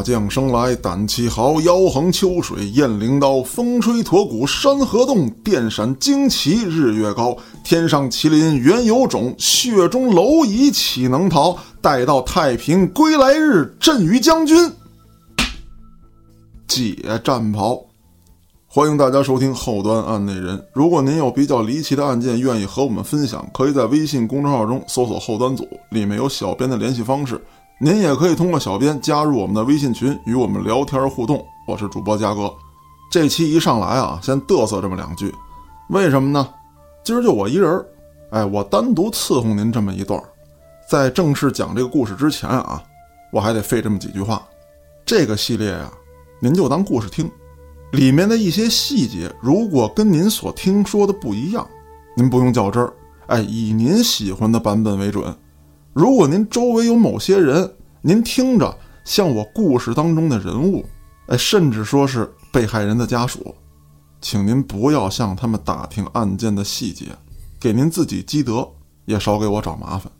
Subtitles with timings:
[0.00, 7.36] 大将生来胆气豪，腰横秋水雁翎刀，风吹驼骨山河动，电闪旌旗日月高。
[7.62, 11.54] 天上麒麟原有种，血中蝼蚁岂能逃？
[11.82, 14.72] 待到太平归来日，朕与将军
[16.66, 17.78] 解战袍。
[18.66, 20.64] 欢迎大家收听后端案内人。
[20.72, 27.38] 如果您有比较离奇的案件，愿意和我们分享，可以在微信公众号中搜索“后端组”，里面有小编的联系方式。
[27.82, 31.42] 您也可以通过小编加入我们的微信群，与我们聊天互动。
[31.66, 32.52] 我是主播嘉哥。
[33.10, 35.34] 这期一上来啊，先嘚瑟这么两句，
[35.88, 36.46] 为什么呢？
[37.02, 37.86] 今儿就我一人儿，
[38.32, 40.22] 哎，我单独伺候您这么一段。
[40.90, 42.82] 在正式讲这个故事之前啊，
[43.32, 44.42] 我还得费这么几句话。
[45.06, 45.90] 这个系列呀，
[46.38, 47.30] 您就当故事听，
[47.92, 51.66] 里面的一些细节，如果跟您所听说的不一样，
[52.14, 52.92] 您不用较真儿，
[53.28, 55.34] 哎，以您喜欢的版本为准。
[56.00, 57.70] 如果您周围有某些人，
[58.00, 60.82] 您听着像我故事当中的人物，
[61.26, 63.54] 哎，甚至说是被害人的家属，
[64.18, 67.08] 请您不要向他们打听案件的细节，
[67.60, 68.66] 给您自己积德，
[69.04, 70.10] 也少给我找麻烦。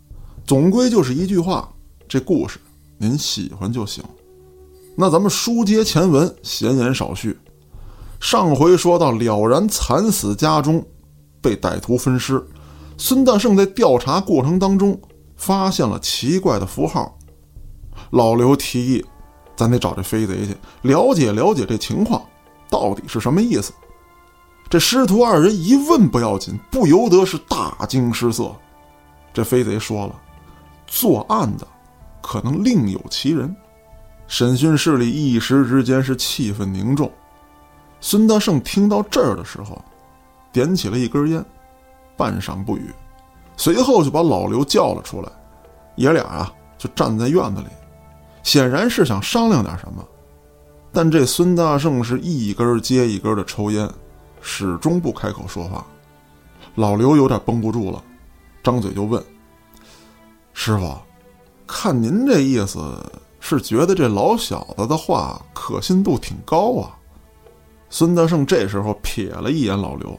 [0.47, 1.67] 总归就是一句话，
[2.07, 2.61] 这故事
[2.99, 4.05] 您喜欢就行。
[4.95, 7.39] 那咱们书接前文，闲言少叙。
[8.21, 10.85] 上回说到了然惨死家中，
[11.41, 12.47] 被歹徒分尸。
[12.99, 15.01] 孙大圣在调查过程当中。
[15.41, 17.17] 发现了奇怪的符号，
[18.11, 19.05] 老刘提议，
[19.57, 22.23] 咱得找这飞贼去了解了解这情况，
[22.69, 23.73] 到底是什么意思？
[24.69, 28.55] 这师徒二人一问不要紧，不由得是大惊失色。
[29.33, 30.15] 这飞贼说了，
[30.87, 31.67] 作案的
[32.21, 33.57] 可能另有其人。
[34.27, 37.11] 审讯室里一时之间是气氛凝重。
[37.99, 39.83] 孙大圣听到这儿的时候，
[40.53, 41.43] 点起了一根烟，
[42.15, 42.93] 半晌不语。
[43.61, 45.31] 随后就把老刘叫了出来，
[45.97, 47.67] 爷俩啊就站在院子里，
[48.43, 50.03] 显然是想商量点什么。
[50.91, 53.87] 但这孙大圣是一根接一根的抽烟，
[54.41, 55.87] 始终不开口说话。
[56.77, 58.03] 老刘有点绷不住了，
[58.63, 59.23] 张嘴就问
[60.55, 60.97] ：“师傅，
[61.67, 62.81] 看您这意思
[63.41, 66.97] 是觉得这老小子的话可信度挺高啊？”
[67.91, 70.19] 孙大圣这时候瞥了一眼老刘，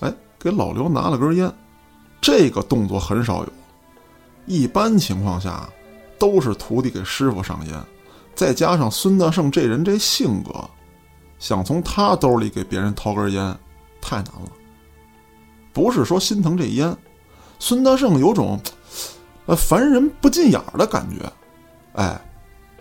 [0.00, 1.48] 哎，给老刘拿了根烟。
[2.26, 3.52] 这个动作很少有，
[4.46, 5.68] 一般情况下
[6.18, 7.78] 都是徒弟给师傅上烟，
[8.34, 10.50] 再加上孙大圣这人这性格，
[11.38, 13.54] 想从他兜里给别人掏根烟
[14.00, 14.50] 太难了。
[15.70, 16.96] 不是说心疼这烟，
[17.58, 18.58] 孙大圣有种
[19.44, 21.30] 呃烦人不进眼儿的感觉。
[21.92, 22.18] 哎，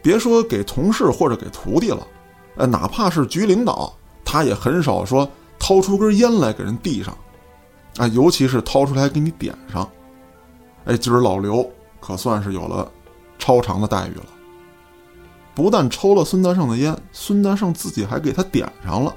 [0.02, 2.08] 别说给同事或者给徒弟了，
[2.56, 3.94] 呃，哪怕是局领导，
[4.24, 5.30] 他也很少说
[5.60, 7.14] 掏出根烟来给人递上。
[7.98, 9.88] 啊，尤其是掏出来给你点上，
[10.86, 12.92] 哎，今儿老刘可算是有了
[13.38, 14.26] 超长的待遇了。
[15.56, 19.16] 不但抽了孙大圣的烟，孙大圣自己还给他点上了。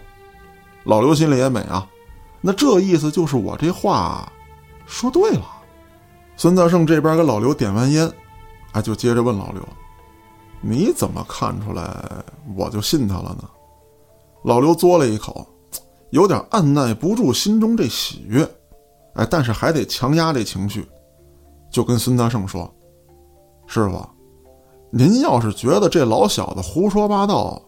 [0.85, 1.89] 老刘心里也美啊，
[2.41, 4.31] 那这意思就是我这话
[4.87, 5.47] 说对了。
[6.37, 8.13] 孙大圣这边给老刘点完烟，
[8.73, 9.63] 啊，就接着问老刘
[10.61, 12.05] ：“你怎么看出来
[12.55, 13.49] 我就信他了呢？”
[14.45, 15.49] 老刘嘬了一口，
[16.11, 18.47] 有点按耐不住心中这喜悦。
[19.17, 20.87] 哎，但是还得强压这情绪，
[21.71, 22.71] 就跟孙德胜说
[23.67, 24.07] ：“师傅，
[24.91, 27.61] 您要是觉得这老小子胡说八道，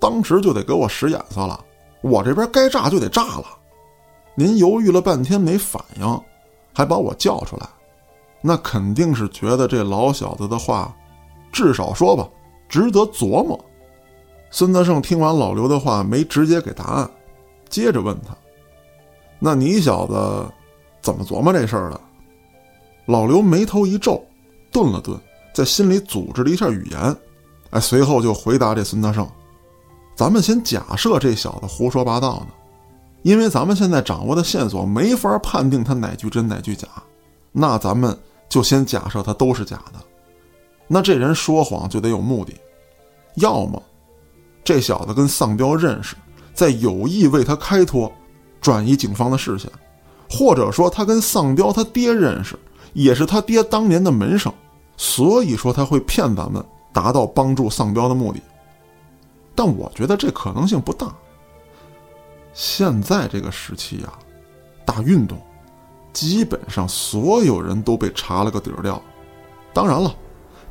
[0.00, 1.64] 当时就得给我使眼色了，
[2.02, 3.44] 我这边该炸就得炸了。
[4.34, 6.20] 您犹豫了半天没反应，
[6.74, 7.66] 还把我叫出来，
[8.42, 10.92] 那肯定是觉得这老小子的话，
[11.52, 12.28] 至少说吧，
[12.68, 13.58] 值得琢磨。”
[14.50, 17.10] 孙德胜听完老刘的话，没直接给答案，
[17.68, 18.36] 接着问他
[19.38, 20.12] ：“那你小子？”
[21.06, 22.00] 怎么琢磨这事儿的？
[23.04, 24.20] 老刘眉头一皱，
[24.72, 25.16] 顿了顿，
[25.54, 27.16] 在心里组织了一下语言，
[27.70, 29.24] 哎，随后就回答这孙大圣
[30.16, 32.48] ：“咱们先假设这小子胡说八道呢，
[33.22, 36.88] 因为咱们现在掌握的线索没法判定他哪句真哪句假，
[37.52, 38.18] 那咱们
[38.48, 40.00] 就先假设他都是假的。
[40.88, 42.52] 那这人说谎就得有目的，
[43.36, 43.80] 要么
[44.64, 46.16] 这小子跟丧彪认识，
[46.52, 48.10] 在有意为他开脱，
[48.60, 49.70] 转移警方的视线。”
[50.28, 52.58] 或者说他跟丧彪他爹认识，
[52.92, 54.52] 也是他爹当年的门生，
[54.96, 58.40] 所以说他会骗咱们，达到帮助丧彪的目的。
[59.54, 61.14] 但我觉得这可能性不大。
[62.52, 64.12] 现在这个时期呀，
[64.84, 65.38] 大运动，
[66.12, 69.00] 基本上所有人都被查了个底儿掉。
[69.72, 70.14] 当然了，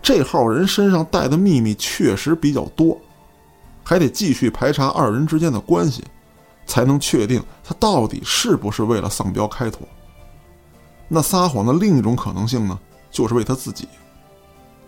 [0.01, 2.99] 这号人身上带的秘密确实比较多，
[3.83, 6.03] 还得继续排查二人之间的关系。
[6.65, 9.87] 才能确定他到底是不是为了丧彪开脱。
[11.07, 12.79] 那撒谎的另一种可能性呢，
[13.11, 13.87] 就是为他自己，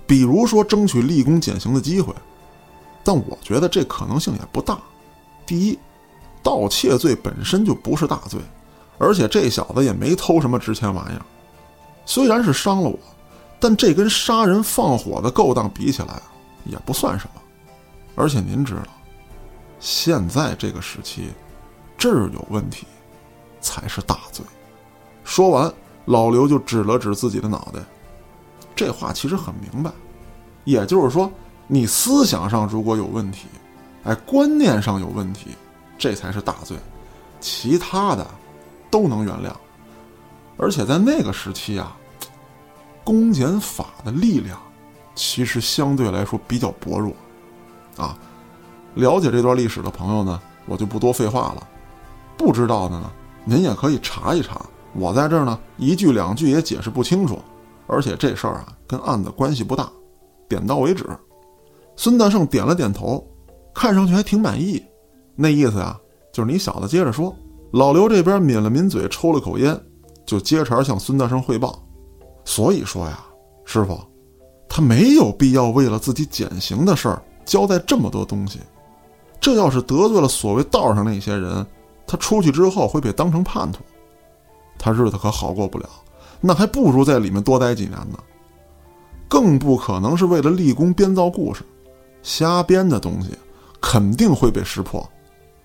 [0.05, 2.13] 比如说争取立功减刑的机会。
[3.03, 4.77] 但我觉得这可能性也不大。
[5.45, 5.79] 第一，
[6.43, 8.39] 盗窃罪本身就不是大罪，
[8.97, 11.25] 而且这小子也没偷什么值钱玩意儿。
[12.05, 12.99] 虽然是伤了我，
[13.59, 16.21] 但这跟杀人放火的勾当比起来，
[16.65, 17.41] 也不算什么。
[18.15, 18.87] 而且您知道，
[19.79, 21.29] 现在这个时期，
[21.97, 22.85] 这儿有问题，
[23.59, 24.45] 才是大罪。
[25.23, 25.73] 说完，
[26.05, 27.79] 老刘就指了指自己的脑袋。
[28.75, 29.91] 这话其实很明白，
[30.63, 31.31] 也就是说，
[31.65, 33.47] 你思想上如果有问题，
[34.03, 35.49] 哎，观念上有问题，
[35.97, 36.77] 这才是大罪，
[37.39, 38.25] 其他的
[38.91, 39.51] 都能原谅。
[40.57, 41.97] 而且在那个时期啊，
[43.03, 44.59] 公检法的力量
[45.15, 47.11] 其实相对来说比较薄弱
[47.97, 48.17] 啊。
[48.93, 51.67] 了解这段历史的朋友呢，我就不多废话了。
[52.37, 53.11] 不知道的呢，
[53.43, 54.61] 您也可以查一查。
[54.93, 57.39] 我在这儿呢，一句两句也解释不清楚。
[57.87, 59.89] 而且这事儿啊，跟案子关系不大，
[60.49, 61.05] 点到为止。
[61.95, 63.25] 孙大圣点了点头，
[63.73, 64.83] 看上去还挺满意。
[65.35, 65.97] 那意思啊，
[66.33, 67.33] 就是你小子接着说。
[67.71, 69.79] 老刘这边抿了抿嘴，抽了口烟，
[70.25, 71.81] 就接茬向孙大圣汇报。
[72.43, 73.19] 所以说呀，
[73.65, 73.99] 师傅，
[74.67, 78.59] 他没有必要为了自己减刑的事儿交代这么多东西。
[79.39, 81.65] 这要是得罪了所谓道上那些人，
[82.07, 83.83] 他出去之后会被当成叛徒，
[84.79, 85.87] 他日子可好过不了。
[86.39, 88.17] 那还不如在里面多待几年呢。
[89.27, 91.61] 更不可能是为了立功编造故事，
[92.23, 93.29] 瞎编的东西
[93.81, 95.05] 肯定会被识破，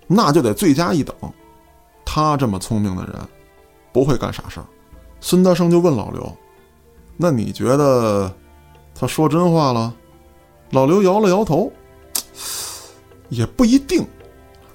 [0.05, 1.15] 那就得罪加一等。
[2.03, 3.15] 他这么聪明的人，
[3.93, 4.65] 不会干傻事儿。
[5.21, 6.37] 孙大圣就问老刘
[7.15, 8.29] ：“那你觉得
[8.93, 9.95] 他说真话了？”
[10.71, 11.71] 老刘摇了摇头
[13.29, 14.05] ：“也不一定，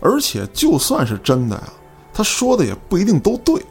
[0.01, 1.73] 而且就算是真的呀，
[2.13, 3.65] 他说的也不一定都对。”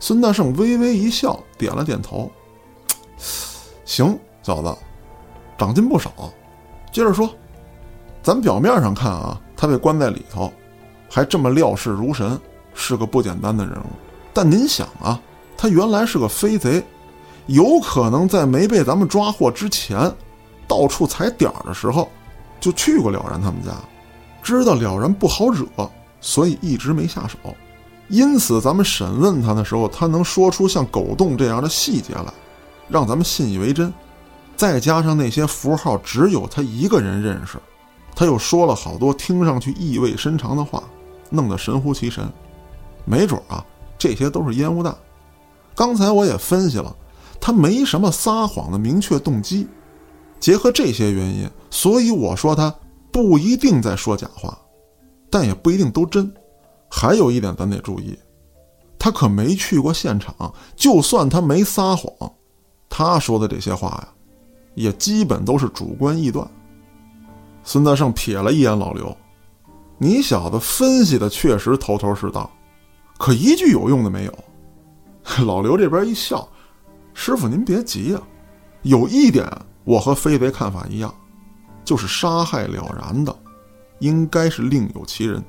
[0.00, 2.30] 孙大圣微微一笑，点了点头。
[3.84, 4.76] 行，小子，
[5.56, 6.10] 长进不少。
[6.90, 7.30] 接着说，
[8.22, 10.52] 咱表面上看啊，他被关在里头，
[11.08, 12.38] 还这么料事如神，
[12.74, 13.86] 是个不简单的人物。
[14.32, 15.20] 但您想啊，
[15.56, 16.82] 他原来是个飞贼，
[17.46, 20.10] 有可能在没被咱们抓获之前，
[20.66, 22.10] 到处踩点儿的时候，
[22.60, 23.70] 就去过了然他们家，
[24.42, 25.66] 知道了然不好惹，
[26.20, 27.36] 所以一直没下手。
[28.08, 32.26] 因此，咱们审问他的时候，他能说出像狗洞这样的细节来，
[32.88, 33.92] 让咱们信以为真。
[34.54, 37.58] 再加上那些符号只有他一个人认识，
[38.14, 40.82] 他又说了好多听上去意味深长的话，
[41.30, 42.30] 弄得神乎其神。
[43.04, 43.64] 没准啊，
[43.96, 44.94] 这些都是烟雾弹。
[45.74, 46.94] 刚才我也分析了，
[47.40, 49.66] 他没什么撒谎的明确动机。
[50.38, 52.72] 结合这些原因，所以我说他
[53.12, 54.58] 不一定在说假话，
[55.30, 56.32] 但也不一定都真。
[56.90, 58.18] 还有一点，咱得注意，
[58.98, 60.52] 他可没去过现场。
[60.74, 62.10] 就算他没撒谎，
[62.88, 64.08] 他说的这些话呀，
[64.74, 66.46] 也基本都是主观臆断。
[67.64, 69.16] 孙大圣瞥了一眼老刘
[69.98, 72.50] ：“你小子分析的确实头头是道，
[73.18, 74.32] 可一句有用的没有。
[75.46, 76.46] ”老刘这边一笑
[77.14, 78.22] ：“师傅您别急啊，
[78.82, 79.48] 有一点
[79.84, 81.14] 我和飞贼看法一样，
[81.84, 83.34] 就是杀害了然的，
[83.98, 85.42] 应该是另有其人。”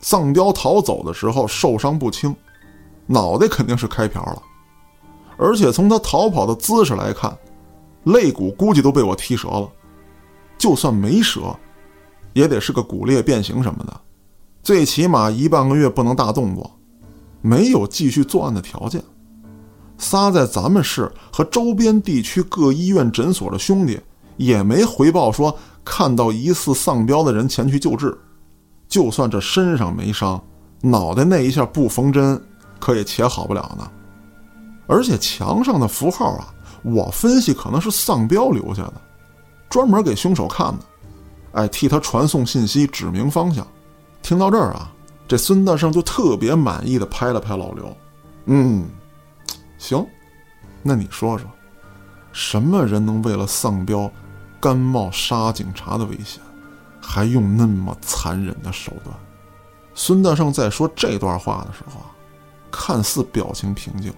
[0.00, 2.34] 丧彪逃走的时候受伤不轻，
[3.06, 4.42] 脑袋肯定是开瓢了，
[5.36, 7.36] 而且从他逃跑的姿势来看，
[8.04, 9.68] 肋骨估计都被我踢折了。
[10.56, 11.56] 就算没折，
[12.32, 14.00] 也得是个骨裂变形什么的，
[14.62, 16.78] 最起码一半个月不能大动作，
[17.40, 19.02] 没有继续作案的条件。
[19.96, 23.98] 仨在咱们市和周边地区各医院诊所的兄弟
[24.38, 25.54] 也没回报说
[25.84, 28.18] 看到疑似丧彪的人前去救治。
[28.88, 30.42] 就算这身上没伤，
[30.80, 32.42] 脑袋那一下不缝针，
[32.80, 33.90] 可也且好不了呢。
[34.86, 38.94] 而且墙上的符号啊，我分析可能是丧彪留下的，
[39.68, 40.78] 专门给凶手看的，
[41.52, 43.66] 哎，替他传送信息，指明方向。
[44.22, 44.90] 听到这儿啊，
[45.28, 47.96] 这孙大圣就特别满意的拍了拍老刘，
[48.46, 48.88] 嗯，
[49.76, 50.02] 行，
[50.82, 51.46] 那你说说，
[52.32, 54.10] 什么人能为了丧彪，
[54.60, 56.40] 甘冒杀警察的危险？
[57.00, 59.16] 还用那么残忍的手段？
[59.94, 62.10] 孙大圣在说这段话的时候啊，
[62.70, 64.12] 看似表情平静，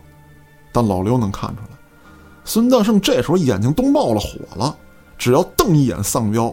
[0.72, 1.78] 但老刘能看出来，
[2.44, 4.76] 孙大圣这时候眼睛都冒了火了，
[5.16, 6.52] 只要瞪一眼丧彪，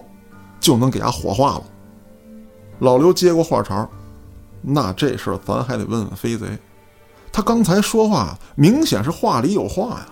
[0.59, 1.63] 就能给他火化了。
[2.79, 3.87] 老刘接过话茬
[4.61, 6.45] 那这事儿咱还得问问飞贼，
[7.31, 10.07] 他刚才说话明显是话里有话呀。”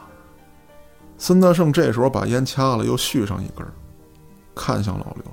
[1.17, 3.65] 孙大圣这时候把烟掐了，又续上一根，
[4.53, 5.23] 看向老刘。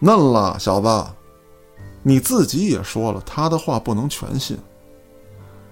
[0.00, 1.06] 嫩了，小子，
[2.02, 4.58] 你自己也说了，他的话不能全信。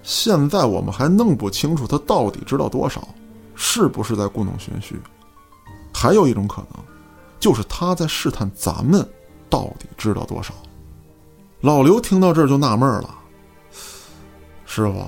[0.01, 3.07] 现在我们还弄不清楚他到底知道多少，
[3.55, 4.99] 是不是在故弄玄虚？
[5.93, 6.83] 还有一种可能，
[7.39, 9.07] 就是他在试探咱们
[9.49, 10.53] 到底知道多少。
[11.61, 13.15] 老刘听到这儿就纳闷了
[14.65, 15.05] ：“师傅，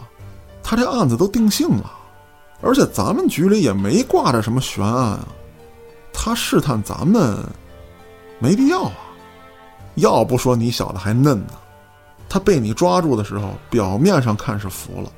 [0.64, 1.92] 他这案子都定性了，
[2.62, 5.28] 而且咱们局里也没挂着什么悬案啊，
[6.14, 7.38] 他试探咱们
[8.40, 8.94] 没必要啊。
[9.96, 11.54] 要不说你小子还嫩呢，
[12.28, 15.12] 他被你抓住的时候，表面上看是服了，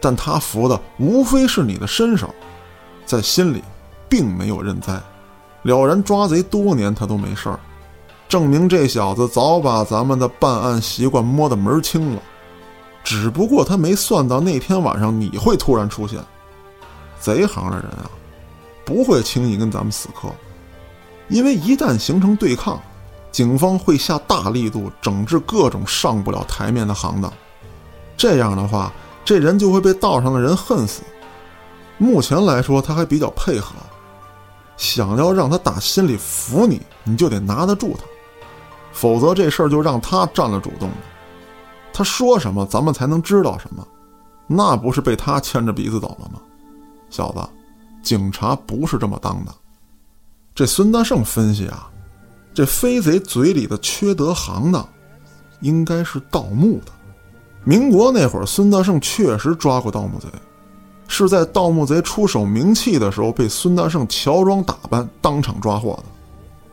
[0.00, 2.34] 但他服的无非是你的身手，
[3.06, 3.62] 在心里
[4.08, 5.00] 并没有认栽。
[5.62, 7.60] 了然抓贼多年，他都没事儿。”
[8.28, 12.22] 证明这小子早把咱们的办案习惯摸得门儿清了，
[13.02, 16.18] 只不过他没算到那天晚上你会突然出现。
[17.20, 18.10] 贼行的人啊，
[18.84, 20.28] 不会轻易跟咱们死磕，
[21.28, 22.80] 因为一旦形成对抗，
[23.30, 27.32] 警方会下大力度整治各种上不了台面的行当。
[28.16, 28.92] 这样的话，
[29.24, 31.02] 这人就会被道上的人恨死。
[31.98, 33.74] 目前来说，他还比较配合，
[34.76, 38.04] 想要让他打心里服你，你就得拿得住他。
[38.92, 40.96] 否则这事儿就让他占了主动了，
[41.92, 43.86] 他说什么咱们才能知道什么，
[44.46, 46.40] 那不是被他牵着鼻子走了吗？
[47.10, 47.40] 小子，
[48.02, 49.52] 警察不是这么当的。
[50.54, 51.88] 这孙大圣分析啊，
[52.52, 54.86] 这飞贼嘴里的缺德行当，
[55.60, 56.92] 应该是盗墓的。
[57.64, 60.26] 民国那会儿，孙大圣确实抓过盗墓贼，
[61.06, 66.04] 是在盗墓贼出手名器的时候，被孙大圣乔装打扮，当场抓获的。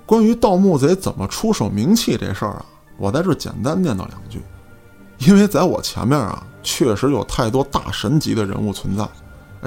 [0.06, 2.65] 关于盗墓贼怎么出手名器这事儿啊，
[2.98, 4.42] 我在这简单念叨两句，
[5.20, 9.08] 因为在我前面啊，确实有太多大神级的人物存在，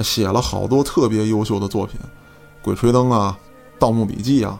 [0.01, 1.99] 写了好多特别优秀的作品，
[2.61, 3.37] 《鬼吹灯》啊，
[3.79, 4.59] 《盗墓笔记》啊，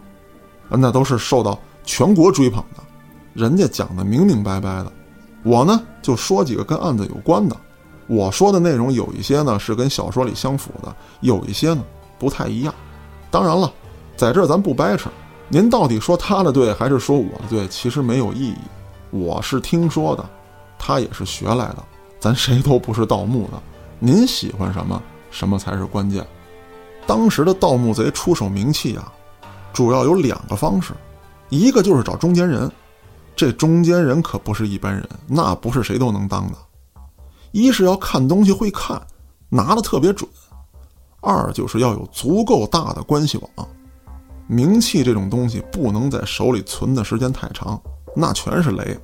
[0.70, 2.84] 那都是受到全国追捧的，
[3.34, 4.92] 人家讲的明明白白的。
[5.44, 7.56] 我呢就说几个跟案子有关的，
[8.08, 11.84] 我说的内容有一些呢是跟小说里相符的，有一些呢
[12.18, 12.74] 不太一样。
[13.32, 13.72] 当然了，
[14.18, 15.10] 在这儿咱不掰扯。
[15.48, 17.68] 您到底说他的对还是说我的对？
[17.70, 18.56] 其实没有意义。
[19.10, 20.30] 我是听说的，
[20.78, 21.78] 他也是学来的，
[22.20, 23.60] 咱谁都不是盗墓的。
[23.98, 26.26] 您喜欢什么，什么才是关键。
[27.08, 29.12] 当时的盗墓贼出手名气啊，
[29.74, 30.94] 主要有两个方式，
[31.50, 32.72] 一个就是找中间人，
[33.36, 36.58] 这中间人可不是一般人，那不是谁都能当的。
[37.52, 39.02] 一是要看东西会看，
[39.50, 40.30] 拿的特别准；
[41.20, 43.68] 二就是要有足够大的关系网。
[44.46, 47.82] 名气这种东西不能在手里存的时间太长，
[48.16, 48.98] 那全是雷。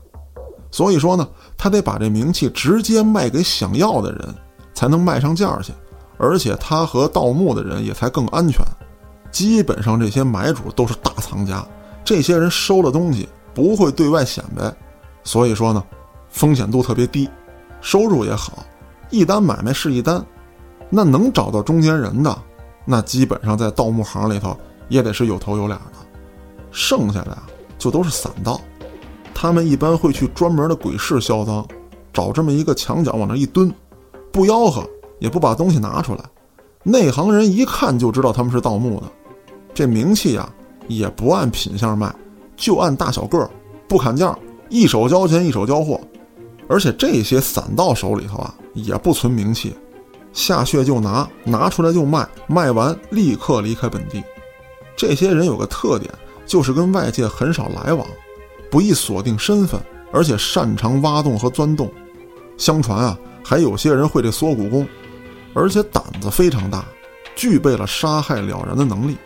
[0.71, 1.27] 所以说呢，
[1.57, 4.35] 他得把这名气直接卖给想要的人，
[4.73, 5.71] 才能卖上价去，
[6.17, 8.59] 而且他和盗墓的人也才更安全。
[9.31, 11.65] 基本上这些买主都是大藏家，
[12.03, 14.73] 这些人收了东西不会对外显摆，
[15.23, 15.83] 所以说呢，
[16.29, 17.29] 风险度特别低，
[17.81, 18.63] 收入也好，
[19.09, 20.23] 一单买卖是一单。
[20.89, 22.37] 那能找到中间人的，
[22.85, 24.55] 那基本上在盗墓行里头。
[24.87, 25.97] 也得是有头有脸的，
[26.69, 27.41] 剩下的呀
[27.75, 28.61] 就都是散盗，
[29.33, 31.65] 他们一般会去专门的鬼市销赃，
[32.13, 33.73] 找这么一个墙角往那一蹲，
[34.31, 34.87] 不吆喝，
[35.19, 36.23] 也不把东西拿出来，
[36.83, 39.11] 内行人一看就知道他们是盗墓的。
[39.73, 40.49] 这名气呀
[40.87, 42.13] 也不按品相卖，
[42.55, 43.49] 就按大小个儿，
[43.87, 44.37] 不砍价，
[44.69, 45.99] 一手交钱一手交货，
[46.67, 49.75] 而且这些散盗手里头啊也不存名气，
[50.31, 54.23] 下穴就拿，拿出来就卖，卖完立刻离开本地。
[54.95, 56.09] 这些人有个特点，
[56.45, 58.07] 就是跟外界很少来往，
[58.71, 59.79] 不易锁定身份，
[60.11, 61.91] 而且擅长挖洞和钻洞。
[62.57, 64.87] 相传啊，还有些人会这缩骨功，
[65.55, 66.85] 而且胆子非常大，
[67.35, 69.17] 具备了杀害了然的能力。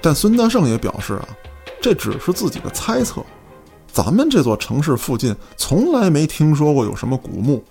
[0.00, 1.28] 但孙大圣也表示啊，
[1.82, 3.22] 这只是自己的猜测。
[3.92, 7.62] 咱们这座城市附近从来没听说过有什么古墓，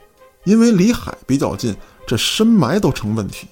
[0.44, 3.48] 因为离海比较近，这深埋都成问题。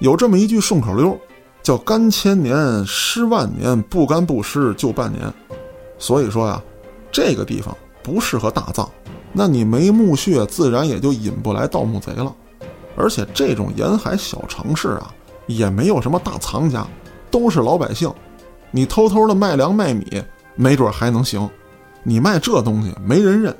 [0.00, 1.18] 有这么一句顺口溜。
[1.62, 5.32] 叫干千年，湿万年，不干不湿就半年。
[5.96, 6.60] 所以说呀，
[7.12, 8.90] 这个地方不适合大葬。
[9.32, 12.34] 那你没墓穴，自然也就引不来盗墓贼了。
[12.96, 15.12] 而且这种沿海小城市啊，
[15.46, 16.86] 也没有什么大藏家，
[17.30, 18.12] 都是老百姓。
[18.70, 20.22] 你偷偷的卖粮卖米，
[20.54, 21.48] 没准还能行。
[22.02, 23.56] 你卖这东西没人认。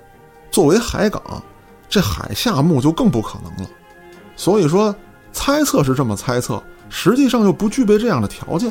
[0.50, 1.42] 作为海港，
[1.88, 3.70] 这海下墓就更不可能了。
[4.36, 4.94] 所以说，
[5.32, 6.62] 猜测是这么猜测。
[6.88, 8.70] 实际上又不具备这样的条件，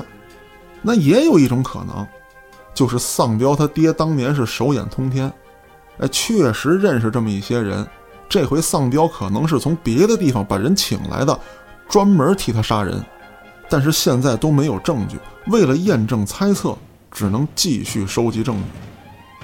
[0.84, 2.06] 那也有一种可能，
[2.72, 5.32] 就是丧彪他爹当年是手眼通天，
[5.98, 7.88] 哎，确实认识这么一些人。
[8.32, 11.38] 这回丧彪可能是从别的地方把人请来的，
[11.90, 13.04] 专门替他杀人。
[13.70, 16.74] 但是现在都没有证据，为了验证猜测，
[17.12, 18.62] 只能继续收集证据。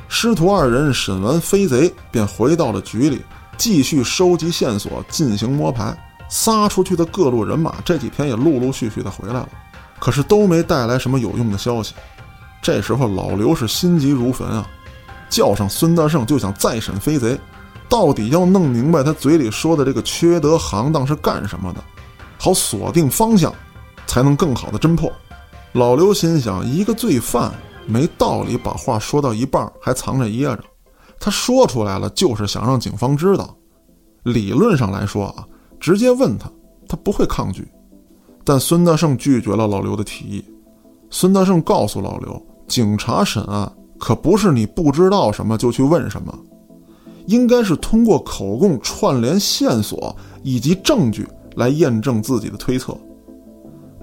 [0.07, 3.21] 师徒二人审完飞贼，便回到了局里，
[3.57, 5.93] 继续收集线索，进行摸排。
[6.29, 9.49] 撒出去的各路人马这几天也陆陆续续的回来了，
[9.99, 11.93] 可是都没带来什么有用的消息。
[12.61, 14.65] 这时候老刘是心急如焚啊，
[15.29, 17.37] 叫上孙大圣就想再审飞贼，
[17.89, 21.83] 到底要弄明白他嘴里说的这个缺德行当是干什么的，
[22.37, 23.53] 好锁定方向，
[24.05, 25.11] 才能更好的侦破。
[25.73, 27.53] 老刘心想，一个罪犯
[27.85, 30.63] 没道理把话说到一半还藏着掖着，
[31.19, 33.55] 他说出来了就是想让警方知道。
[34.23, 35.45] 理论上来说啊，
[35.79, 36.51] 直接问他，
[36.87, 37.67] 他不会抗拒。
[38.43, 40.43] 但孙大圣拒绝了老刘的提议。
[41.09, 46.37] 孙大圣告诉老刘，警察审案可不是你不知道什么就去问什么，
[47.27, 52.97] 应该是通过口供串联线索以及证据来验证自己的推测。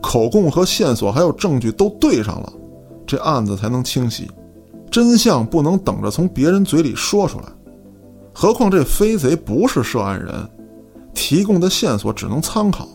[0.00, 2.52] 口供和线索还有证据都对上了，
[3.06, 4.30] 这案子才能清晰。
[4.90, 7.44] 真相不能等着从别人嘴里说出来。
[8.32, 10.32] 何况这飞贼不是涉案人，
[11.14, 12.86] 提供的线索只能参考。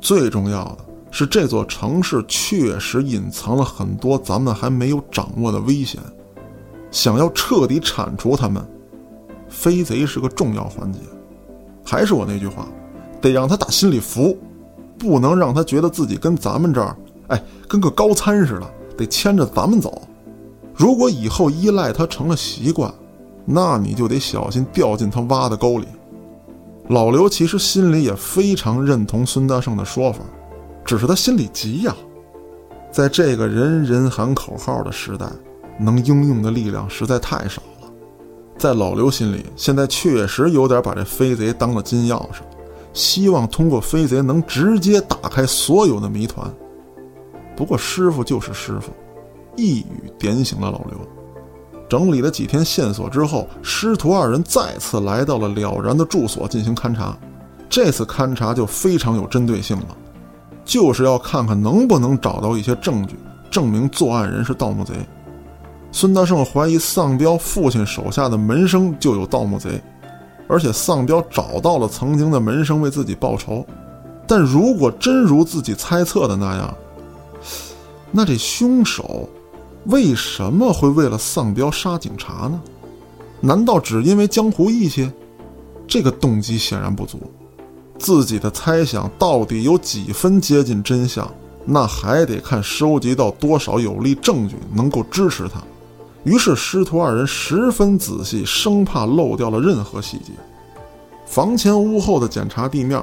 [0.00, 0.78] 最重要的
[1.10, 6.00] 是，这座城市确实隐藏了很多咱们还没有掌握的危险。
[6.90, 8.64] 想要彻底铲除他们，
[9.50, 11.00] 飞贼是个重要环节。
[11.84, 12.66] 还是我那句话，
[13.20, 14.38] 得让他打心里服。
[14.98, 16.94] 不能让他觉得自己跟咱们这儿，
[17.28, 20.02] 哎，跟个高参似的，得牵着咱们走。
[20.74, 22.92] 如果以后依赖他成了习惯，
[23.46, 25.86] 那你就得小心掉进他挖的沟里。
[26.88, 30.20] 老刘其实心里也非常认同孙大圣的说法，
[30.84, 31.96] 只是他心里急呀。
[32.92, 35.26] 在这个人人喊口号的时代，
[35.78, 37.62] 能应用的力量实在太少。
[38.60, 42.42] 在老刘心里，现在确实有点把这飞贼当了金钥匙。
[42.92, 46.46] 希望通过飞贼能直接打开所有的谜团。
[47.56, 48.92] 不过师傅就是师傅，
[49.56, 50.98] 一语点醒了老刘。
[51.88, 57.16] 整理了几天线索之后，师徒二人再次来到了了然的住所进行勘查。
[57.70, 59.96] 这次勘查就非常有针对性了，
[60.66, 63.16] 就是要看看能不能找到一些证据，
[63.50, 64.94] 证明作案人是盗墓贼。
[65.92, 69.80] 孙大圣怀疑丧彪父亲手下的门生就有盗墓贼。
[70.48, 73.64] 而且丧彪找到了曾经的门生为自己报仇，
[74.26, 76.74] 但如果真如自己猜测的那样，
[78.10, 79.28] 那这凶手
[79.84, 82.60] 为什么会为了丧彪杀警察呢？
[83.40, 85.08] 难道只因为江湖义气？
[85.86, 87.20] 这个动机显然不足。
[87.96, 91.32] 自己的猜想到底有几分接近真相，
[91.64, 95.62] 那还得看收集到多少有力证据能够支持他。
[96.24, 100.32] 于是师徒二人十分仔细，生怕漏掉了任何细节。
[101.26, 103.02] 房前屋后的检查地面，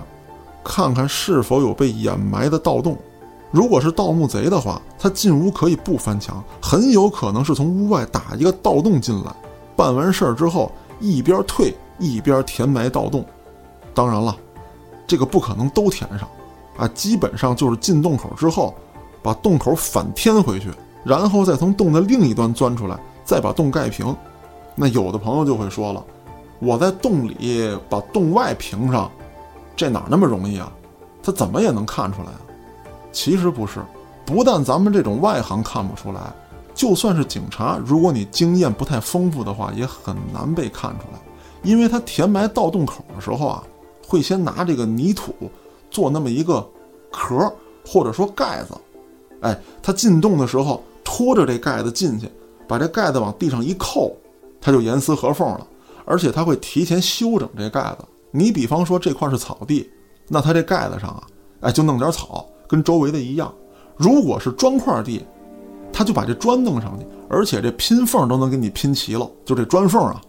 [0.63, 2.97] 看看是否有被掩埋的盗洞。
[3.49, 9.33] 如果是盗墓贼的话，他进屋可以不翻墙，很有可能是从屋外打一个盗洞进来，
[9.75, 13.25] 办完事儿之后一边退一边填埋盗洞。
[13.93, 14.35] 当然了，
[15.07, 16.27] 这个不可能都填上，
[16.77, 18.75] 啊，基本上就是进洞口之后，
[19.23, 20.69] 把洞口反填回去。
[21.07, 24.13] 然后再从洞的另一端钻出来，再把洞盖平。
[24.75, 26.03] 那有的朋友就会说了
[26.59, 29.09] ：“我在洞里把洞外平上，
[29.73, 30.69] 这哪那么容易啊？
[31.23, 32.41] 他怎么也能看出来啊？”
[33.13, 33.79] 其实不是，
[34.25, 36.19] 不但咱们这种外行看不出来，
[36.75, 41.19] 就算是警察，如果你经验不太丰富的话，也很难被看出来。
[41.63, 43.63] 因为他填埋盗洞口的时候啊，
[44.05, 45.33] 会先拿这个泥土
[45.89, 46.67] 做那么一个
[47.11, 47.49] 壳
[47.85, 48.75] 或者说盖子，
[49.39, 50.83] 哎，他进洞的时候。
[51.09, 52.29] 拖着这盖子进去，
[52.67, 54.13] 把这盖子往地上一扣，
[54.59, 55.65] 它就严丝合缝了。
[56.03, 58.05] 而且他会提前修整这盖子。
[58.31, 59.89] 你比方说这块是草地，
[60.27, 61.23] 那他这盖子上啊，
[61.61, 63.53] 哎，就弄点草，跟周围的一样。
[63.95, 65.25] 如果是砖块地，
[65.93, 70.21] 他就把这砖弄上去，而且这拼缝都能给你拼齐了，就这砖缝啊，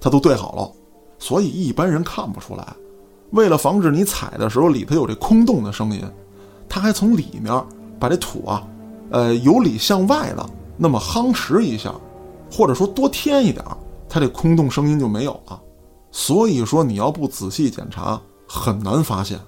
[0.00, 0.72] 它都对好了。
[1.18, 2.66] 所以一般人看不出来。
[3.32, 6.02] 为了防止你踩的时候里头有这空洞的声音，
[6.66, 7.52] 他还从里面
[8.00, 8.66] 把这土啊。
[9.14, 10.44] 呃，由里向外的
[10.76, 11.94] 那么夯实一下，
[12.50, 13.76] 或者说多添一点儿，
[14.08, 15.60] 它这空洞声音就没有了。
[16.10, 19.38] 所以说你要不仔细检查，很难发现。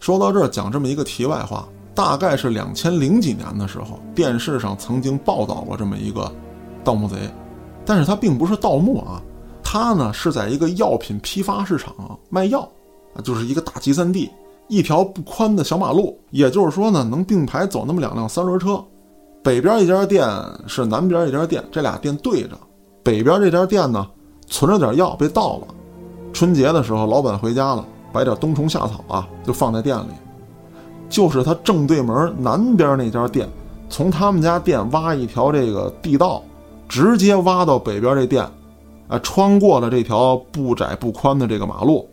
[0.00, 6.32] 说到这儿，讲这么一个题外话，大概是两千零几年的时候，电视上曾经报道过这么一个
[6.82, 7.14] 盗墓贼，
[7.86, 9.22] 但是他并不是盗墓啊，
[9.62, 12.68] 他呢是在一个药品批发市场卖药，
[13.14, 14.28] 啊，就是一个大集散地。
[14.68, 18.82] 一条不宽的小马路，也就是说呢，能并排走那么两辆三轮车。
[19.42, 20.28] 北边一家店
[20.66, 22.50] 是南边一家店，这俩店对着。
[23.02, 24.06] 北边这家店呢，
[24.46, 25.68] 存着点药被盗了。
[26.32, 30.10] 春节的时候，老板回家了，把点冬虫夏草啊，就放在店里。
[31.08, 33.48] 就是他正对门南边那家店，
[33.88, 36.42] 从他们家店挖一条这个地道，
[36.86, 38.44] 直接挖到北边这店，
[39.08, 42.06] 啊，穿过了这条不窄不宽的这个马路，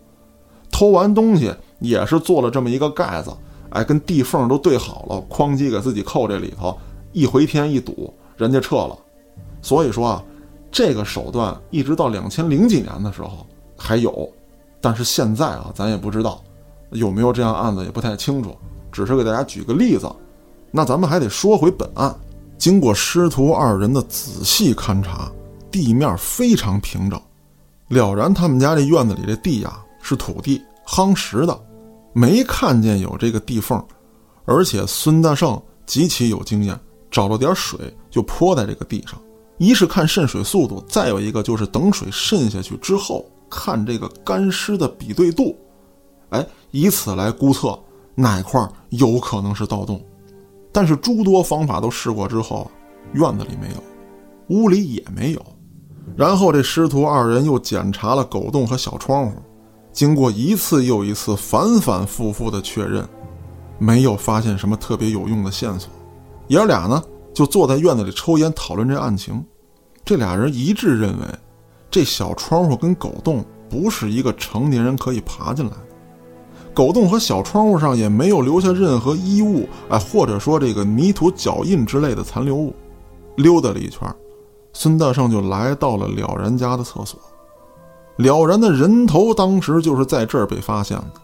[0.72, 1.54] 偷完东西。
[1.80, 3.32] 也是做了这么一个盖子，
[3.70, 6.78] 哎，跟地缝都对好了，哐叽给自己扣这里头，
[7.12, 8.98] 一回天一堵，人家撤了。
[9.62, 10.24] 所以说啊，
[10.72, 13.46] 这个手段一直到两千零几年的时候
[13.78, 14.30] 还有，
[14.80, 16.42] 但是现在啊，咱也不知道
[16.92, 18.56] 有没有这样案子，也不太清楚。
[18.92, 20.10] 只是给大家举个例子。
[20.72, 22.16] 那咱们还得说回本案，
[22.58, 25.30] 经过师徒二人的仔细勘察，
[25.70, 27.22] 地面非常平整。
[27.90, 31.60] 了然他们家这院子里这地呀是土地夯实的，
[32.14, 33.84] 没看见有这个地缝，
[34.46, 39.20] 而且孙大圣极其有经验，找了点水就泼在这个地上，
[39.58, 45.58] 一是看渗水速度，再有一个就是等水渗下去之后看这个干湿的比对度，
[46.30, 47.78] 哎，以此来估测
[48.14, 50.00] 哪块有可能是盗洞。
[50.72, 52.70] 但是诸多方法都试过之后，
[53.14, 53.84] 院子里没有，
[54.50, 55.42] 屋里也没有。
[56.16, 59.38] 然后这师徒二人又检查了狗洞和小窗户，
[59.96, 63.08] 经过一次又一次反反复复的确认，
[63.80, 65.90] 没有发现什么特别有用的线索。
[66.48, 67.02] 爷俩呢
[67.34, 69.42] 就坐在院子里抽烟讨论这案情，
[70.04, 71.26] 这俩人一致认为，
[71.90, 75.78] 这小窗户跟狗洞不是一个成年人可以爬进来的。
[76.74, 82.76] 狗洞和小窗户上也没有留下任何衣物，哎，或者说这个泥土脚印之类的残留物。
[83.38, 84.02] 溜达了一圈。
[84.74, 87.18] 孙大圣就来到了了然家的厕所，
[88.18, 91.22] 了然的人头当时就是在这儿被发现的，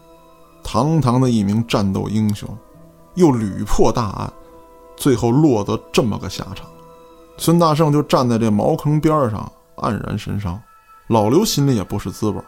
[0.62, 2.48] 堂堂的一名战斗英雄，
[3.14, 4.32] 又屡破大案，
[4.96, 6.66] 最后落得这么个下场。
[7.38, 10.60] 孙大圣就站在这茅坑边上，黯然神伤。
[11.08, 12.40] 老刘心里也不是滋味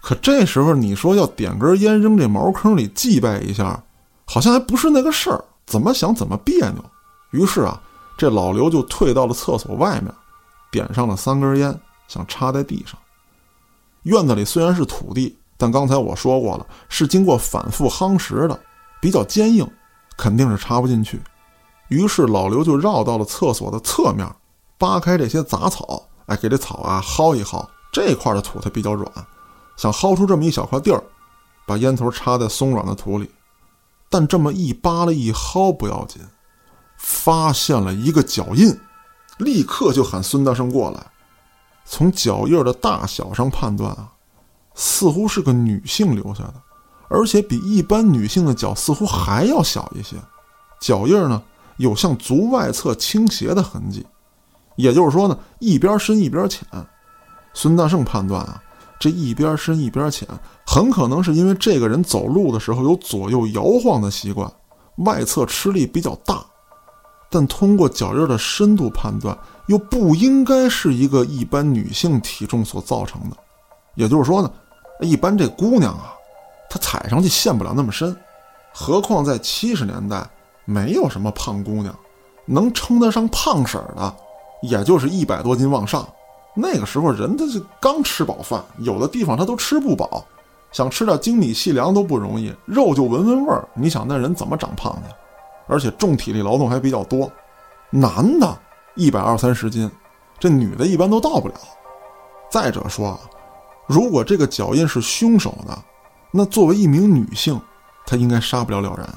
[0.00, 3.82] 可这时候你说要点根烟扔这茅坑里祭拜一下，
[4.24, 6.84] 好像还不是那个事儿，怎么想怎么别扭。
[7.30, 7.80] 于是啊。
[8.18, 10.14] 这老刘就退到了厕所外面，
[10.70, 12.96] 点上了三根烟，想插在地上。
[14.02, 18.60] 院子里虽然是土地，但刚才我说过了，是经过反复夯实的，
[19.00, 19.68] 比较坚硬，
[20.16, 21.20] 肯定是插不进去。
[21.88, 24.26] 于是老刘就绕到了厕所的侧面，
[24.78, 27.64] 扒开这些杂草，哎，给这草啊薅一薅。
[27.92, 29.10] 这块的土它比较软，
[29.76, 31.02] 想薅出这么一小块地儿，
[31.66, 33.30] 把烟头插在松软的土里。
[34.08, 36.22] 但这么一扒拉一薅不要紧。
[36.96, 38.78] 发现了一个脚印，
[39.38, 41.04] 立刻就喊孙大圣过来。
[41.84, 44.12] 从脚印的大小上判断啊，
[44.74, 46.54] 似乎是个女性留下的，
[47.08, 50.16] 而且比一般女性的脚似乎还要小一些。
[50.80, 51.42] 脚印呢，
[51.76, 54.06] 有向足外侧倾斜的痕迹，
[54.76, 56.66] 也就是说呢，一边深一边浅。
[57.54, 58.62] 孙大圣判断啊，
[58.98, 60.26] 这一边深一边浅，
[60.66, 64.50] 很可能是因为这个人走路的时候有左右摇晃的习惯，
[64.96, 66.42] 外侧吃力比较大。
[67.28, 73.36] 但通过脚印的深度判断，又不应该是一个一般女性体重所造成的。
[73.94, 74.50] 也就是说呢，
[75.00, 76.14] 一般这姑娘啊，
[76.68, 78.16] 她踩上去陷不了那么深，
[78.72, 80.26] 何况在七十年代，
[80.64, 81.94] 没有什么胖姑娘，
[82.46, 84.14] 能称得上胖婶的，
[84.62, 86.06] 也就是一百多斤往上。
[86.54, 90.24] 那个时候人他是刚吃饱饭，有的地方他都吃不饱，
[90.70, 93.66] 想吃点精米细粮都不容易，肉就闻闻味儿。
[93.74, 95.16] 你想那人怎么长胖的？
[95.68, 97.30] 而且重体力劳动还比较多，
[97.88, 98.58] 男的
[98.94, 99.90] 一百二三十斤，
[100.38, 101.54] 这女的一般都到不了。
[102.50, 103.20] 再者说啊，
[103.86, 105.78] 如果这个脚印是凶手的，
[106.30, 107.60] 那作为一名女性，
[108.06, 109.08] 她应该杀不了了然。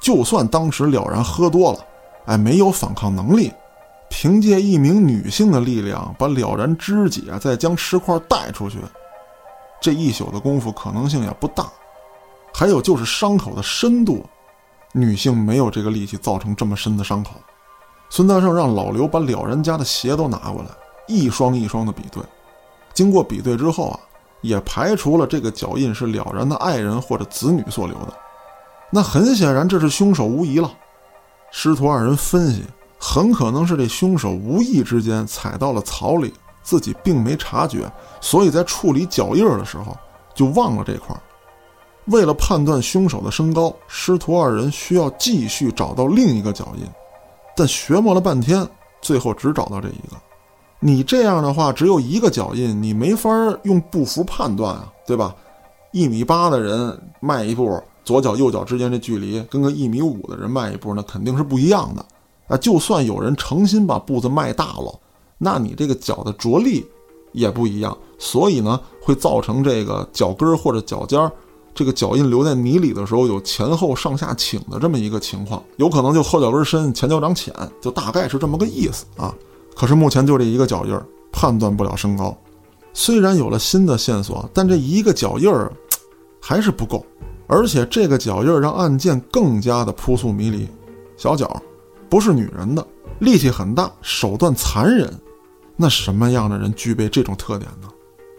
[0.00, 1.78] 就算当时了然喝多了，
[2.26, 3.52] 哎，没有反抗能力，
[4.08, 8.78] 凭借一名女性的力量把了然肢解，再将尸块带出去，
[9.80, 11.68] 这一宿的功夫可能性也不大。
[12.54, 14.24] 还有就是伤口的深度。
[14.94, 17.30] 女性没有这个力气造成这么深的伤口。
[18.14, 20.68] 孙大圣让老刘把了然家的鞋都拿过来，
[21.06, 22.22] 一双一双的比对。
[22.92, 23.98] 经过比对之后啊，
[24.42, 28.12] 也排除了这个脚印是了然的爱人或者子女所留的。
[28.90, 30.70] 那很显然，这是凶手无疑了。
[31.50, 32.62] 师徒二人分析，
[32.98, 39.96] 很可能是这凶手无意之间踩到了草里，自己并没察觉，所以在处理脚印的时候
[40.34, 41.20] 就忘了这块儿。
[42.08, 46.86] 为了判断凶手的身高，师徒二人需要继续找到另一个脚印，
[47.56, 48.66] 但学磨了半天，
[49.00, 50.16] 最后只找到这一个。
[50.80, 53.30] 你这样的话，只有一个脚印，你没法
[53.62, 55.34] 用步幅判断啊，对吧？
[55.92, 62.04] 一米八的人迈一步，左脚右脚之间这距离，跟个一米五的人迈一步，那肯定是不一样的
[62.48, 62.56] 啊。
[62.56, 64.98] 就算有人诚心把步子迈大了，
[65.38, 66.84] 那你这个脚的着力
[67.32, 71.30] 也不一样，所以呢，会造成这个脚跟或者脚尖儿。
[71.74, 79.34] 这个脚印留在泥里的时候，有前后上下倾的这么一个情况，有可能就后脚跟深，前脚掌浅，就大概是这么个意思啊。
[79.74, 82.36] 可是目前就这一个脚印儿，判断不了身高。
[82.92, 85.72] 虽然有了新的线索，但这一个脚印儿
[86.40, 87.04] 还是不够。
[87.46, 90.66] 而且这个脚印儿让案件更加的扑朔迷离。
[91.16, 91.60] 小脚，
[92.08, 92.86] 不是女人的，
[93.18, 95.12] 力气很大，手段残忍。
[95.76, 97.88] 那什么样的人具备这种特点呢？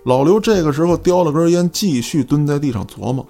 [0.04, 3.26] 老刘这个时候叼了根烟，继续蹲在地上琢磨。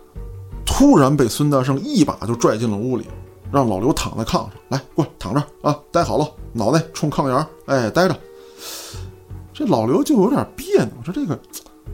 [0.65, 3.05] 突然被孙大圣一把就拽进了屋里，
[3.51, 8.15] 让老刘躺在炕上，来，过来躺着啊，待好了，脑袋冲炕沿哎，待着。
[9.53, 11.37] 这老刘就有点别扭，说这个，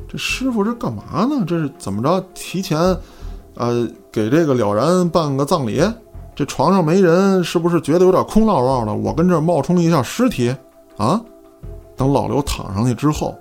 [0.08, 1.44] 这师傅是干嘛呢？
[1.46, 2.26] 这是怎么着？
[2.34, 2.80] 提前，
[3.56, 5.84] 呃，给这个了然办个葬礼？
[6.34, 8.94] 这床上没人，是不是觉得有点空落落的？
[8.96, 10.56] 我跟这冒充一下尸体
[10.96, 11.20] 啊？
[11.98, 13.36] 等老刘躺上去之后，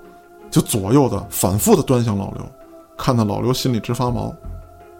[0.51, 2.43] 就左右的反复的端详老刘，
[2.97, 4.35] 看到老刘心里直发毛。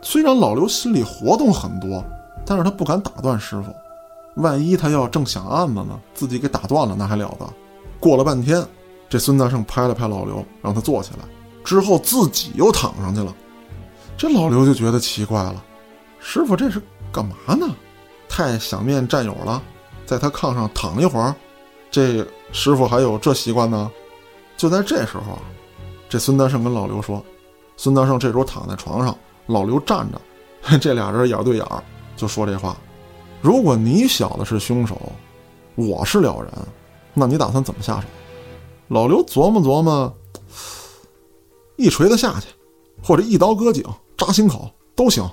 [0.01, 2.05] 虽然老刘心里活动很多，
[2.47, 3.75] 但是他不敢打断师傅，
[4.37, 7.47] 万一他要正想案子呢，自己给打断了，那还了得？
[7.99, 8.65] 过了半天。
[9.11, 11.21] 这孙大圣拍了拍老刘，让他坐起来，
[11.65, 13.35] 之后自己又躺上去了。
[14.19, 15.65] 这老刘就觉得奇怪了，
[16.21, 16.79] 师傅这是
[17.11, 17.67] 干嘛呢？
[18.29, 19.63] 太想念战友了，
[20.05, 21.35] 在他炕上躺一会儿。
[21.91, 23.91] 这师傅还有这习惯呢？
[24.59, 25.39] 就在这时候啊，
[26.09, 27.25] 这孙德胜跟老刘说
[27.79, 29.17] ：“孙德胜这时候躺在床上，
[29.47, 30.21] 老刘站着，
[30.79, 31.65] 这俩人眼对眼
[32.17, 32.77] 就说这话：
[33.41, 35.01] 如果你小子是凶手，
[35.77, 36.53] 我是了然，
[37.15, 38.07] 那你打算怎么下手？”
[38.89, 40.13] 老刘琢磨琢磨，
[41.77, 42.49] 一锤子下去，
[43.01, 43.85] 或者一刀割颈、
[44.17, 45.25] 扎心口都行。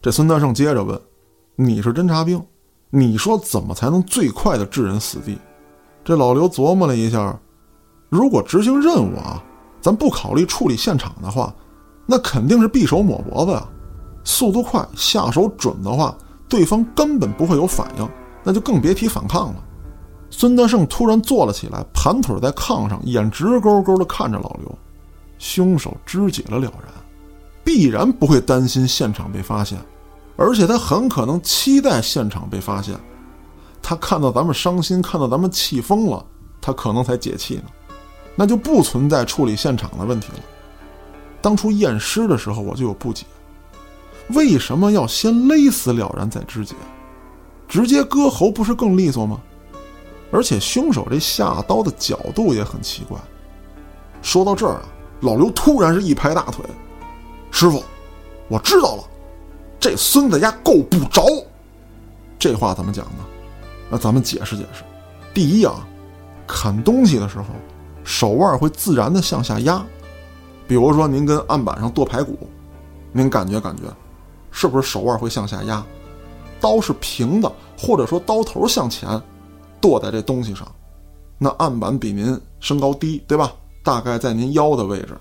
[0.00, 0.98] 这孙德胜接着问
[1.54, 2.42] ：“你是侦察兵，
[2.88, 5.36] 你说怎么才能最快的置人死地？”
[6.02, 7.38] 这老刘琢磨了一下，
[8.10, 9.42] 如果执行任务啊，
[9.80, 11.54] 咱不考虑处理现场的话，
[12.04, 13.66] 那肯定是匕首抹脖子呀。
[14.24, 16.14] 速度快、下手准的话，
[16.48, 18.08] 对方根本不会有反应，
[18.42, 19.64] 那就更别提反抗了。
[20.28, 24.78] 孙德胜突然坐了起来，盘腿在炕上，眼直勾勾地看着老刘。
[25.38, 26.92] 凶手肢解了了然，
[27.64, 29.78] 必然不会担心现场被发现，
[30.36, 32.94] 而且他很可能期待现场被发现。
[33.80, 36.24] 他看到咱们伤心，看到咱们气疯了，
[36.60, 37.62] 他可能才解气呢。
[38.40, 40.38] 那就不存在处理现场的问题了。
[41.42, 43.26] 当初验尸的时候，我就有不解：
[44.30, 46.74] 为什么要先勒死了然再肢解？
[47.68, 49.38] 直接割喉不是更利索吗？
[50.32, 53.18] 而且凶手这下刀的角度也很奇怪。
[54.22, 54.82] 说到这儿啊，
[55.20, 56.64] 老刘突然是一拍大腿
[57.52, 57.84] ：“师傅，
[58.48, 59.04] 我知道了，
[59.78, 61.26] 这孙子家够不着。”
[62.40, 63.26] 这话怎么讲呢？
[63.90, 64.82] 那咱们解释解释。
[65.34, 65.86] 第一啊，
[66.46, 67.44] 砍东西的时候，
[68.10, 69.80] 手腕会自然的向下压。
[70.66, 72.36] 比如说您跟案板上剁排骨，
[73.12, 73.82] 您感觉感觉，
[74.50, 75.84] 是不是手腕会向下压？
[76.60, 79.08] 刀是平的，或者说刀头向前。
[79.80, 80.66] 剁在这东西上，
[81.38, 83.52] 那案板比您身高低，对吧？
[83.82, 85.16] 大概在您腰的位置，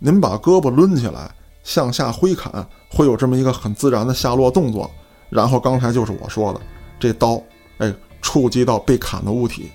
[0.00, 1.30] 您把胳膊抡起来
[1.62, 4.90] 向下挥砍，会有这么一个很自然的下落动作。
[5.30, 6.60] 然后刚才就是我说的，
[6.98, 7.40] 这刀
[7.78, 9.70] 哎触及到被砍的物体。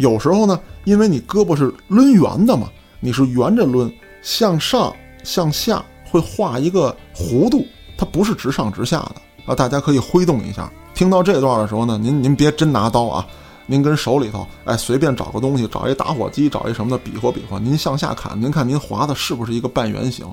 [0.00, 2.68] 有时候呢，因为你胳膊是抡圆的嘛，
[3.00, 7.64] 你是圆着抡，向上向下会画一个弧度，
[7.96, 9.54] 它不是直上直下的啊。
[9.54, 10.70] 大家可以挥动一下。
[10.94, 13.26] 听到这段的时候呢，您您别真拿刀啊，
[13.66, 20.26] 您跟手里头哎随便找个东西，找一打火机，找一什么的比划比划，您向下砍，您看您划的是不是一个半圆形？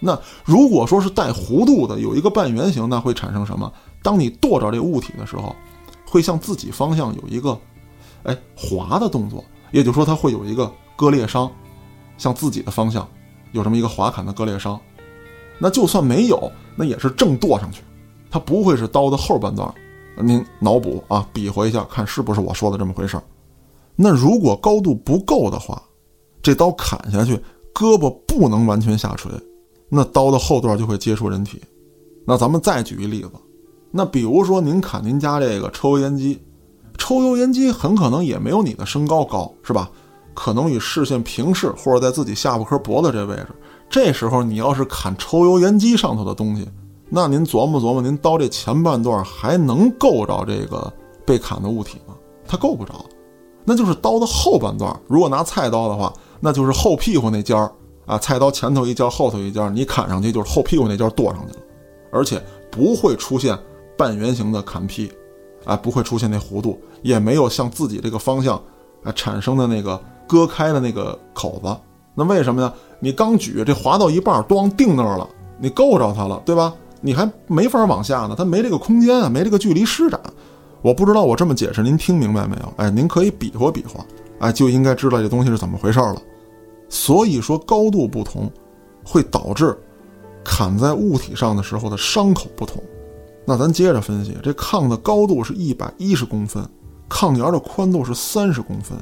[0.00, 3.72] 那如果说是带弧度的，有一个半圆形，那会产生什么？
[4.02, 5.54] 当你剁着这物体的时候，
[6.06, 7.58] 会向自己方向有一个
[8.24, 11.50] 哎滑的动作，也就是说它会有一个割裂伤，
[12.16, 13.08] 向自己的方向
[13.52, 14.78] 有这么一个滑砍的割裂伤。
[15.58, 17.82] 那就算没有，那也是正剁上去，
[18.30, 19.72] 它不会是刀的后半段。
[20.20, 23.22] 您脑补啊，比划一下，看是不是我说的这么回事儿。
[23.94, 25.82] 那如果高度不够的话，
[26.42, 27.36] 这刀砍下去，
[27.74, 29.30] 胳膊不能完全下垂，
[29.88, 31.60] 那刀的后段就会接触人体。
[32.24, 33.32] 那咱们再举一例子，
[33.90, 36.40] 那比如说您砍您家这个抽油烟机，
[36.98, 39.90] 抽油烟机很可能也没有你的身高高，是吧？
[40.34, 43.48] 可能与视线平视，或者在自己下巴颏脖子这位置。
[43.88, 46.68] 这时候你要是砍抽油烟机上头的东西。
[47.08, 50.92] 那您琢磨琢磨，您刀这前半段还能够着这个
[51.24, 52.14] 被砍的物体吗？
[52.46, 53.04] 它够不着，
[53.64, 54.94] 那就是刀的后半段。
[55.06, 57.72] 如果拿菜刀的话，那就是后屁股那尖儿
[58.06, 61.60] 啊，菜刀前头一尖，后头一尖，你砍上去就是后屁股那尖剁上去了，
[62.12, 63.58] 而且不会出现
[63.96, 65.10] 半圆形的砍劈，
[65.64, 68.60] 啊，不会出现那弧度，也没有向自己这个方向
[69.02, 71.76] 啊产生的那个割开的那个口子。
[72.14, 72.72] 那为什么呢？
[73.00, 76.74] 你刚举这划到一半，咣定那儿了，你够着它了，对吧？
[77.00, 80.20] 你还没法往下呢，它没这个空间啊，没这个距离施展。
[80.82, 82.72] 我不知道我这么解释您听明白没有？
[82.76, 84.04] 哎，您可以比划比划，
[84.40, 86.20] 哎，就应该知道这东西是怎么回事了。
[86.88, 88.50] 所以说高度不同，
[89.04, 89.78] 会导致
[90.42, 92.82] 砍在物体上的时候的伤口不同。
[93.44, 96.68] 那咱接着分析，这炕的高度是一百一十公分，
[97.08, 98.98] 炕沿的宽度是三十公分，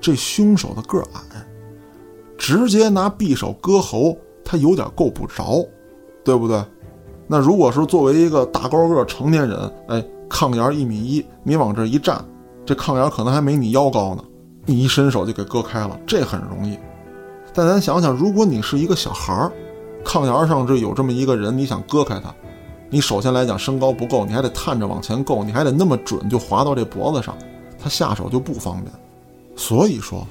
[0.00, 1.20] 这凶手的个矮，
[2.36, 5.66] 直接拿匕首割喉，他有点够不着，
[6.24, 6.62] 对不对？
[7.26, 12.22] 那如果是作为一个大高个成年人，哎，炕沿一米一，你往这一站，
[12.66, 14.22] 这炕沿可能还没你腰高呢，
[14.66, 16.78] 你一伸手就给割开了，这很容易。
[17.54, 19.52] 但咱想想，如果你是一个小孩儿，
[20.04, 22.34] 炕沿上这有这么一个人，你想割开他，
[22.92, 27.34] 你首先来讲身高不够，你还得探着往前够，你还得那么准就划到这脖子上，
[27.82, 28.92] 他下手就不方便。
[29.56, 30.26] 所以说，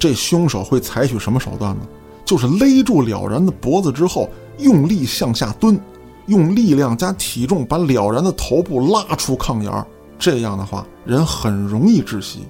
[0.00, 1.86] 这凶手会采取什么手段呢？
[2.24, 5.80] 就是勒住了然的脖子之后，用力向下蹲，
[6.26, 9.86] 用力量加体重把了然的头部拉出炕沿儿
[10.18, 12.40] 这样的话，人很容易窒息。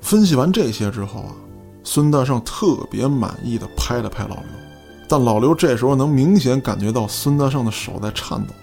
[0.00, 1.36] 分析完这些之后啊。
[1.86, 4.44] 孙大圣特别满意的拍了拍老刘，
[5.06, 8.54] 但老刘这时候能明显感觉到孙大圣的手在颤抖，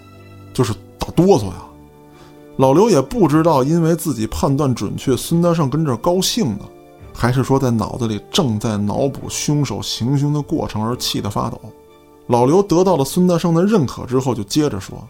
[0.52, 1.62] 就是打哆嗦呀。
[2.56, 6.64] 老刘也不知道，因为自己判断准确，孙大圣跟这高兴呢，
[7.14, 11.60] 还是说在脑子里正在脑补凶手行凶的过程而气得发抖。
[12.26, 15.02] 老刘得到了孙大圣的认可之后，就接着说：“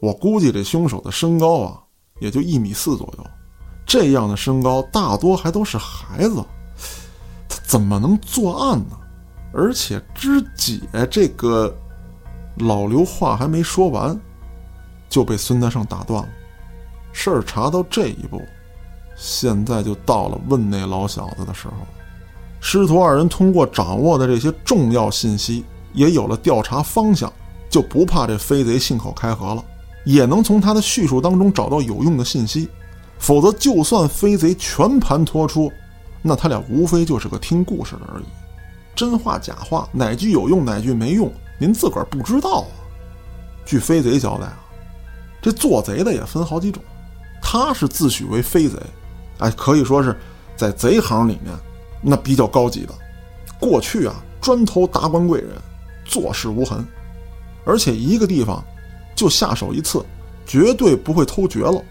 [0.00, 1.78] 我估计这凶手的身高啊，
[2.18, 3.24] 也就一米四左右，
[3.86, 6.44] 这样的身高大多还都是孩子。”
[7.66, 8.98] 怎么能作案呢？
[9.52, 11.72] 而且肢解这个
[12.56, 14.18] 老刘话还没说完，
[15.10, 16.28] 就被孙大圣打断了。
[17.12, 18.40] 事儿查到这一步，
[19.14, 21.74] 现在就到了问那老小子的时候。
[22.60, 27.30] 师徒二人通过掌握的这些重要信息，也有了调查方向，
[27.68, 29.64] 就不怕这飞贼信口开河了，
[30.04, 32.68] 也能从他的叙述当中找到有用的信息。
[33.18, 35.70] 否则，就算飞贼全盘托出。
[36.22, 38.24] 那他俩无非就是个听故事的而已，
[38.94, 42.68] 真话假话，哪句有用，哪句没用，您自个儿不知道啊。
[43.64, 44.46] 据飞贼交代，
[45.42, 46.82] 这做贼的也分好几种，
[47.40, 48.76] 他是自诩为飞贼，
[49.38, 50.16] 哎，可以说是
[50.56, 51.54] 在贼行里面
[52.02, 52.94] 那比较高级的。
[53.58, 55.50] 过去啊，专偷达官贵人，
[56.04, 56.84] 做事无痕，
[57.64, 58.62] 而且一个地方
[59.14, 60.04] 就下手一次，
[60.46, 61.82] 绝对不会偷绝了，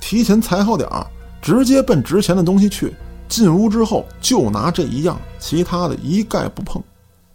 [0.00, 1.06] 提前踩好点儿，
[1.40, 2.94] 直接奔值钱的东西去。
[3.28, 6.82] 进屋之后就拿这一样，其他的一概不碰，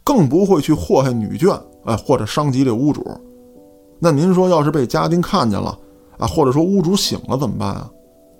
[0.04, 3.06] 更不会去祸害女眷，哎，或者伤及这屋主。
[4.04, 5.80] 那您说，要是被家丁看见了，
[6.18, 7.90] 啊，或者说屋主醒了怎么办啊？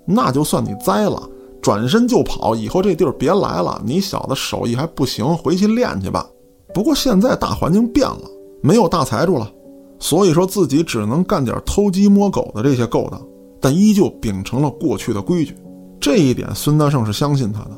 [0.04, 1.26] 那就算你栽了，
[1.62, 3.80] 转身就跑，以后这地儿别来了。
[3.82, 6.28] 你小子手艺还不行，回去练去吧。
[6.74, 8.20] 不过现在大环境变了，
[8.62, 9.50] 没有大财主了，
[9.98, 13.18] 所以说自己只能干点偷鸡摸狗的这些勾当，
[13.58, 15.56] 但依旧秉承了过去的规矩。
[15.98, 17.70] 这一点，孙大圣是相信他的。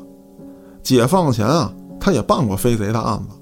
[0.83, 3.37] 解放前啊，他也办过飞贼的案子，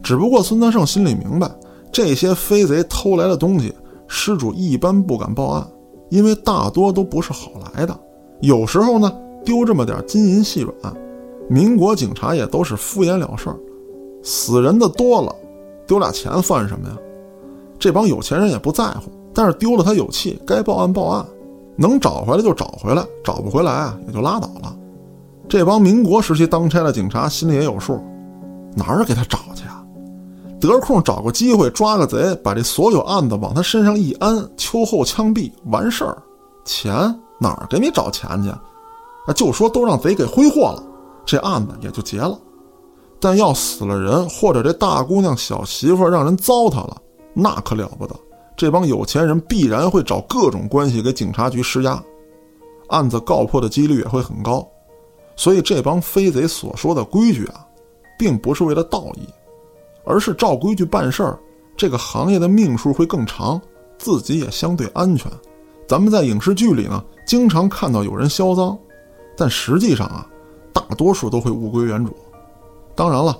[0.00, 1.50] 只不过孙大圣心里明白，
[1.90, 3.74] 这些飞贼偷来的东西，
[4.12, 5.64] 失主一般不敢报案，
[6.08, 7.96] 因为大多都不是好来的。
[8.40, 9.10] 有时候呢，
[9.44, 10.74] 丢这么点金银细软，
[11.48, 13.56] 民国警察也都是敷衍了事儿。
[14.20, 15.32] 死人的多了，
[15.86, 16.96] 丢俩钱算什么呀？
[17.78, 21.24] 这帮有钱人也不在乎，但是丢了他有气，该报案报案。
[21.76, 24.76] 能找回来就找回来，找不回来啊也就拉倒了。
[25.48, 28.00] 这帮民国时期当差的警察心里也有数，
[28.74, 29.62] 哪儿给他找去？
[30.60, 36.22] 得空找个机会抓个贼，把这所有案子往他身上一安，秋后枪毙完事儿。
[36.64, 36.92] 钱
[37.38, 38.50] 哪儿给你找钱去？
[38.50, 40.82] 啊，就说都让贼给挥霍了，
[41.24, 42.38] 这案子也就结了。
[43.18, 46.96] 但要死了人，或者这大姑娘小媳妇让人糟蹋了，
[47.34, 48.14] 那可了不得。
[48.56, 52.02] 这帮有钱人必然会找各种关系给警察局施压，
[52.88, 54.66] 案子告破的几率也会很高。
[55.36, 57.64] 所以这帮飞贼所说的规矩啊，
[58.18, 59.26] 并不是为了道义，
[60.04, 61.38] 而是照规矩办事儿，
[61.76, 63.60] 这个行业的命数会更长，
[63.98, 65.30] 自己也相对安全。
[65.86, 68.76] 咱们在影视剧里呢，经常看到有人销赃，
[69.36, 70.26] 但实际上啊，
[70.72, 72.14] 大多数都会物归原主。
[72.94, 73.36] 当然了。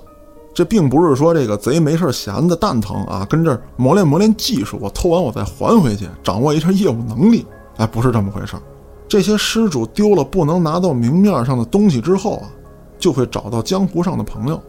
[0.53, 7.45] 这并不是说这个贼没事闲的蛋疼啊，跟这儿磨练磨练技术，我偷完我再还回去，掌握一下业务能力。
[7.77, 8.61] 哎，不是这么回事儿。
[9.07, 12.51] 这些失主丢了不能拿到明面上的东西之后啊，
[12.99, 14.61] 就会找到江湖上的朋友。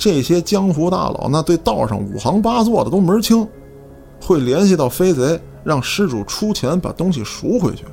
[0.00, 3.46] 这些江湖大佬那对道上五行八作的都门清，
[4.18, 7.84] 会联系到飞贼，让失主出钱把东西赎回去。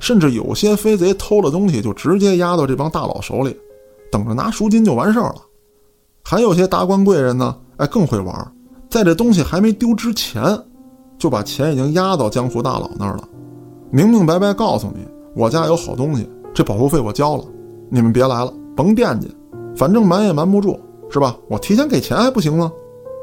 [0.00, 3.56] 甚至有些飞贼偷了东西，就直接押到这帮大佬手里，
[4.10, 5.36] 等着拿赎金就完事儿了。
[6.24, 8.52] 还有些达官贵人呢，哎，更会玩，
[8.90, 10.42] 在这东西还没丢之前，
[11.16, 13.22] 就把钱已经押到江湖大佬那儿了，
[13.92, 15.06] 明明白白告诉你，
[15.36, 17.44] 我家有好东西，这保护费我交了，
[17.88, 19.30] 你们别来了，甭惦记，
[19.76, 20.76] 反正瞒也瞒不住，
[21.10, 21.36] 是吧？
[21.48, 22.72] 我提前给钱还不行吗？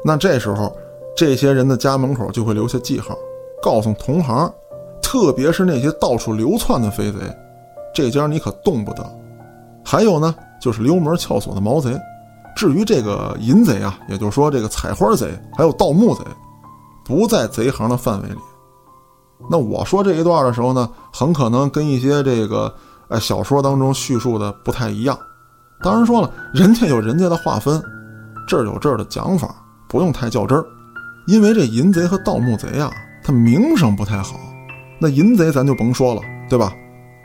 [0.04, 0.72] 那这时候，
[1.16, 3.16] 这些人的家门口就会留下记号，
[3.62, 4.52] 告诉同行，
[5.02, 7.18] 特别是那些到处流窜的飞贼，
[7.94, 9.04] 这家你可动不得。
[9.84, 11.98] 还有呢，就是溜门撬锁的毛贼。
[12.54, 16.22] 至于这个淫贼啊，也就是说这个采花贼，还有盗墓贼，
[17.04, 18.38] 不在贼行的范围里。
[19.48, 22.72] 那我说这一段的时候呢，很可能跟一些这个
[23.08, 25.18] 哎小说当中叙述的不太一样。
[25.82, 27.82] 当然说了，人家有人家的划分，
[28.46, 29.54] 这儿有这儿的讲法，
[29.88, 30.64] 不用太较真儿。
[31.26, 32.90] 因为这淫贼和盗墓贼啊，
[33.22, 34.40] 他名声不太好。
[34.98, 36.74] 那淫贼咱就甭说了，对吧？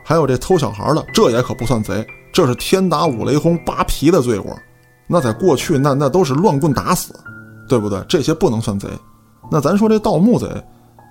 [0.05, 4.53] 还有这偷小孩的，这也可不算贼，这是天打五雷轰扒皮的罪过。
[5.07, 7.13] 那在过去，那那都是乱棍打死，
[7.67, 8.03] 对不对？
[8.07, 8.87] 这些不能算贼。
[9.49, 10.47] 那咱说这盗墓贼，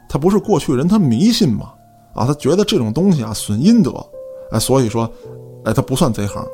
[0.09, 1.71] 他不是过去人，他迷信嘛？
[2.15, 3.93] 啊，他觉得这种东西啊损阴德，
[4.53, 5.11] 哎，所以说，
[5.65, 6.45] 哎，他不算贼行，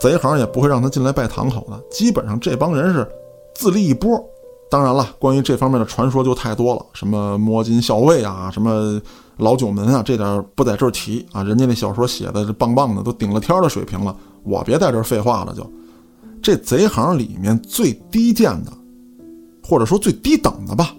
[0.00, 1.80] 贼行也不会让他进来拜堂口的。
[1.90, 3.06] 基本上这帮人是
[3.54, 4.22] 自立一波。
[4.70, 9.00] 当然了，关于这方面的传说就太多了，什么摸金校尉啊，什么
[9.36, 11.44] 老九门啊，这点不在这儿提啊。
[11.44, 15.64] 人家那小说写的棒棒的，都顶了天的水平了，我别在这儿废话了就。
[16.42, 18.72] 这贼行里面最低贱的，
[19.62, 20.94] 或者说最低等的吧，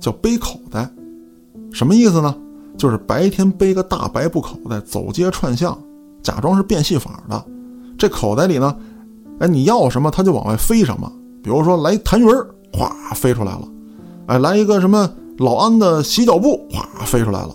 [0.00, 0.88] 叫背口袋，
[1.72, 2.34] 什么意思呢？
[2.78, 5.78] 就是白天背个大白布口袋走街串巷，
[6.22, 7.44] 假装是变戏法的。
[7.98, 8.76] 这口袋里呢，
[9.40, 11.10] 哎，你要什么他就往外飞什么。
[11.42, 13.68] 比如说来痰盂儿，哗飞出来了；
[14.26, 17.54] 哎，来一个什么老安的洗脚布，哗飞出来了。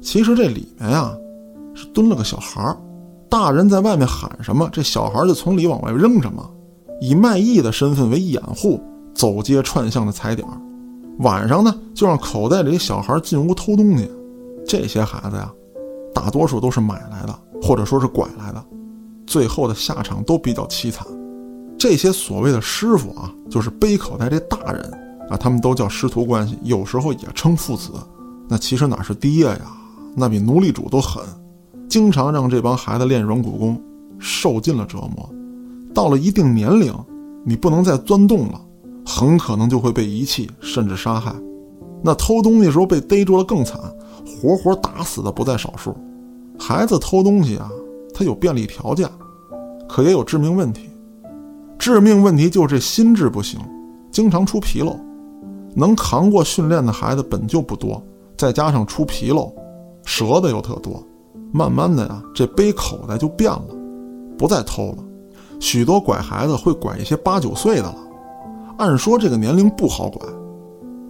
[0.00, 1.12] 其实这里面呀，
[1.74, 2.76] 是蹲了个小孩儿。
[3.28, 6.48] 大人在外面喊什么，这小孩就从里往外扔什么，
[7.00, 8.80] 以卖艺的身份为掩护，
[9.14, 10.54] 走街串巷的踩点儿。
[11.18, 14.10] 晚上呢，就让口袋里小孩进屋偷东西。
[14.66, 15.52] 这些孩子呀，
[16.14, 18.64] 大多数都是买来的，或者说是拐来的，
[19.30, 21.06] 最后的下场都比较凄惨。
[21.78, 24.82] 这些所谓的师傅啊，就是背口袋这大人
[25.30, 27.92] 啊，他们都叫师徒关系，有时候也称父子。
[28.48, 29.60] 那其实哪是爹呀？
[30.16, 31.22] 那比奴隶主都狠。
[31.88, 33.80] 经常让这帮孩子练软骨功，
[34.18, 35.30] 受尽了折磨。
[35.94, 36.92] 到了一定年龄，
[37.44, 38.60] 你不能再钻洞了，
[39.06, 41.32] 很可能就会被遗弃，甚至杀害。
[42.02, 43.80] 那偷东西时候被逮住了更惨，
[44.26, 45.96] 活活打死的不在少数。
[46.58, 47.70] 孩子偷东西啊，
[48.12, 49.08] 他有便利条件，
[49.90, 50.88] 可也有致命问题。
[51.78, 53.58] 致命问题就是这心智不行，
[54.10, 54.96] 经常出纰漏。
[55.74, 58.02] 能扛过训练的孩子本就不多，
[58.36, 59.52] 再加上出纰漏，
[60.04, 61.02] 折的又特多。
[61.52, 63.66] 慢慢的呀，这背口袋就变了，
[64.38, 64.98] 不再偷了。
[65.58, 67.96] 许多拐孩子会拐一些八九岁的了。
[68.78, 70.26] 按说这个年龄不好拐，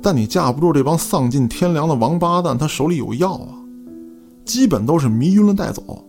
[0.03, 3.49] 但你架不住这帮丧尽天良的王八蛋，他手里有药啊。
[4.45, 6.05] 基本都是迷晕了带走，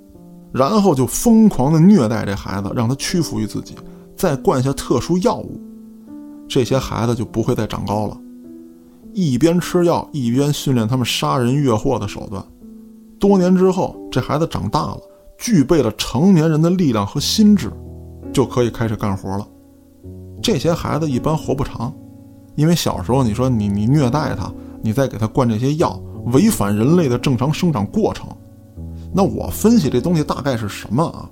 [0.52, 3.76] 然后就疯狂的虐待这孩子，让他屈服于自己，
[4.16, 5.60] 再灌下特殊药物，
[6.48, 8.18] 这些孩子就不会再长高了。
[9.14, 12.44] 一边吃药，一边训练他们杀人越货的手段。
[13.20, 15.00] 多年之后，这孩子长大了，
[15.38, 17.72] 具备了成年人的力量和心智，
[18.34, 19.48] 就可以开始干活了。
[20.42, 21.94] 这些孩子一般活不长，
[22.56, 26.02] 因为小时候你说你你虐待他，你再给他灌这些药，
[26.34, 28.28] 违反人类的正常生长过程。
[29.14, 31.30] 那我分析这东西大概是什么啊？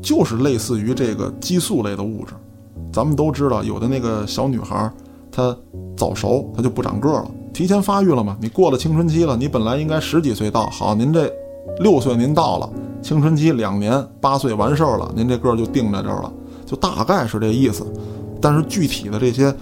[0.00, 2.34] 就是类似于这个激素类的物质。
[2.92, 4.90] 咱们都知道，有的那个小女孩，
[5.30, 5.56] 她
[5.96, 7.30] 早熟，她就不长个了。
[7.52, 8.36] 提前发育了嘛？
[8.40, 11.30] 你过了青春期了，你本来应该十几岁到，好，您这
[11.80, 12.70] 六岁您到了
[13.02, 16.32] 青春期两年，八岁完事儿了，您这个就定在这儿了，
[16.66, 17.86] 就大概是这意思。
[18.40, 19.54] 但是具体的这些，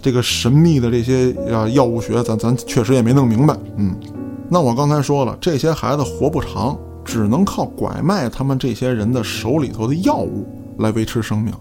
[0.00, 3.56] 这个神秘的这些啊药物学，咱咱确实也没弄明白。
[3.76, 3.94] 嗯，
[4.48, 6.78] 那我刚才说了，这些孩子活不长，
[7.10, 10.46] 只能靠拐卖他们这些人的手里头的药物
[10.78, 11.52] 来维持生命。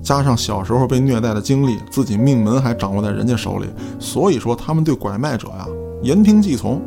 [0.00, 3.66] 加上小时候被虐待的经历，自己命门还掌握在人家手里，
[3.98, 5.66] 所以说他们对拐卖者呀
[6.04, 6.80] 言听计从。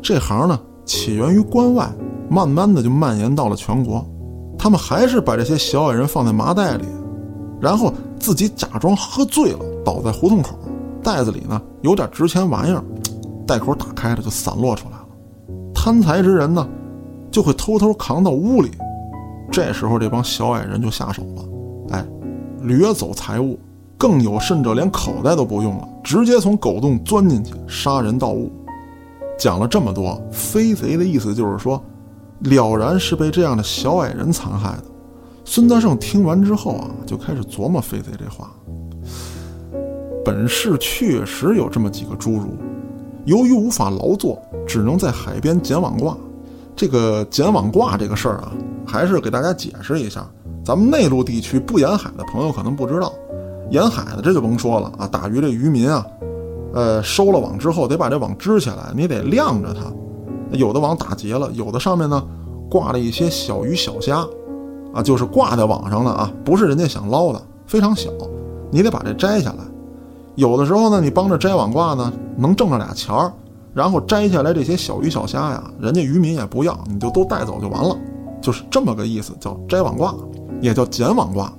[0.00, 1.90] 这行呢起源于关外，
[2.28, 4.06] 慢慢的就蔓延到了全国。
[4.56, 6.84] 他们还是把这些小矮人放在麻袋里，
[7.60, 10.56] 然后自己假装喝醉了倒在胡同口，
[11.02, 12.80] 袋子里呢有点值钱玩意儿，
[13.44, 15.06] 袋口打开了就散落出来了。
[15.74, 16.64] 贪财之人呢
[17.30, 18.70] 就会偷偷扛到屋里，
[19.50, 21.44] 这时候这帮小矮人就下手了，
[21.92, 22.06] 哎。
[22.62, 23.58] 掠走财物，
[23.96, 28.52] 更有甚者连口袋都不用了，直接从狗洞钻进去杀人盗物。
[29.38, 31.82] 讲了这么多，飞贼的意思就是说，
[32.40, 34.84] 了然是被这样的小矮人残害的。
[35.42, 38.50] 孙德胜听完之后啊，就开始琢磨飞贼这话。
[40.22, 42.48] 本市确实有这么几个侏儒，
[43.24, 46.14] 由于无法劳作，只能在海边捡网挂。
[46.80, 48.52] 这个捡网挂这个事儿啊，
[48.86, 50.26] 还是给大家解释一下。
[50.64, 53.12] 咱们内陆地区不沿海的朋友可能不知道，
[53.68, 55.06] 沿海的这就甭说了啊。
[55.06, 56.06] 打鱼这渔民啊，
[56.72, 59.92] 呃，收了网之后得把这网支起来，你得晾着它。
[60.56, 62.26] 有的网打结了，有的上面呢
[62.70, 64.26] 挂了一些小鱼小虾，
[64.94, 68.10] 啊，就是挂在网上的啊，不是人家想捞的，非常小，
[68.70, 69.64] 你得把这摘下来。
[70.34, 73.30] 有的时候呢，你帮着摘网挂呢，能挣着俩钱儿，
[73.72, 77.96] 然后摘下来这些小鱼小虾呀，人家渔民也不要，你就都带走就完了，
[78.40, 80.14] 就是这么个意思，叫摘网挂，
[80.60, 81.52] 也叫捡网挂。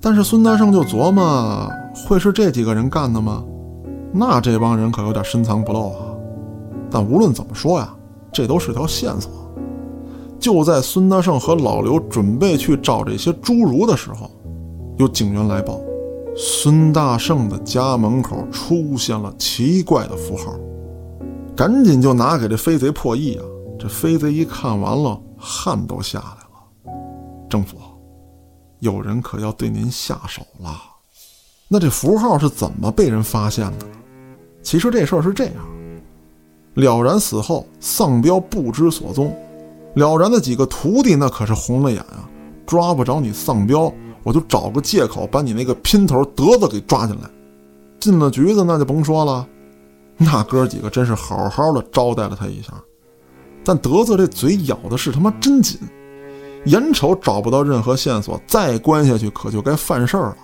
[0.00, 1.70] 但是孙大圣就琢磨，
[2.06, 3.42] 会是这几个人干的吗？
[4.12, 6.04] 那这帮人可有点深藏不露啊。
[6.90, 7.92] 但无论怎么说呀，
[8.30, 9.30] 这都是条线索。
[10.38, 14.30] 就在孙大圣和老刘准备去找这些侏儒的时候，
[14.98, 15.80] 有警员来报，
[16.36, 20.54] 孙大圣的家门口出现了奇怪的符号。
[21.56, 23.44] 赶紧就拿给这飞贼破译啊！
[23.78, 26.94] 这飞贼一看完了，汗都下来了。
[27.48, 27.78] 政府，
[28.80, 30.78] 有人可要对您下手了。
[31.66, 33.86] 那这符号是怎么被人发现的？
[34.62, 35.54] 其实这事儿是这样：
[36.74, 39.34] 了然死后，丧彪不知所踪。
[39.94, 42.28] 了然的几个徒弟那可是红了眼啊！
[42.66, 43.90] 抓不着你丧彪，
[44.22, 47.30] 我就找个借口把你那个姘头德子给抓进来。
[47.98, 49.48] 进了局子那就甭说了，
[50.16, 52.72] 那哥几个真是好好的招待了他一下。
[53.64, 55.78] 但德子这嘴咬的是他妈真紧，
[56.66, 60.36] 眼瞅找不到任何线索，再关下去可就该犯事儿了。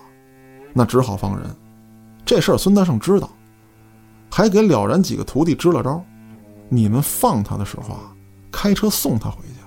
[0.73, 1.49] 那只好放人。
[2.25, 3.29] 这事儿孙大圣知道，
[4.29, 6.03] 还给了然几个徒弟支了招：
[6.69, 8.09] 你们放他的时候啊。
[8.51, 9.59] 开车送他回去，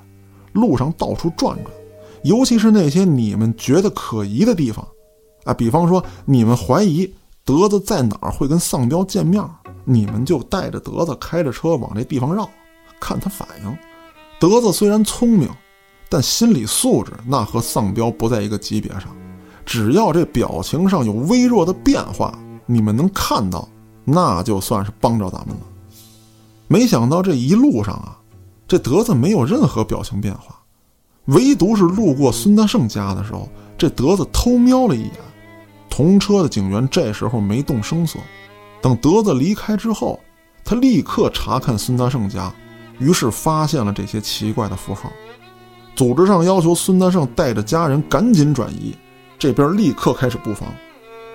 [0.52, 1.74] 路上到处转转，
[2.22, 4.86] 尤其是那些你们觉得可疑的地方，
[5.44, 7.12] 啊，比方说你们怀疑
[7.44, 9.42] 德子在哪儿会跟丧彪见面，
[9.88, 12.46] 你们就带着德子开着车往这地方绕，
[13.00, 13.78] 看他反应。
[14.38, 15.48] 德子虽然聪明，
[16.08, 19.04] 但心理素质那和丧彪不在一个级别上。
[19.64, 23.68] 只要这表情上有微弱的变化，你们能看到，
[24.04, 25.62] 那就算是帮着咱们了。
[26.68, 28.18] 没想到这一路上啊。
[28.68, 30.60] 这德子没有任何表情变化，
[31.26, 35.12] 唯独是路过孙大圣家的时候，这德子偷瞄了一眼。
[35.88, 38.18] 同车的警员这时候没动声色。
[38.80, 40.20] 等德子离开之后，
[40.64, 42.52] 他立刻查看孙德胜家，
[42.98, 45.10] 于是发现了这些奇怪的符号。
[45.94, 48.94] 组织上要求孙德胜带着家人赶紧转移，
[49.38, 50.68] 这边立刻开始布防，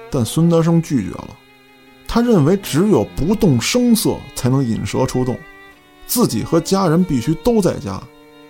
[0.09, 1.29] 但孙德胜拒绝了。
[2.07, 5.37] 他认为只有不动声色才能引蛇出洞。
[6.05, 8.01] 自己和家人必须都在家，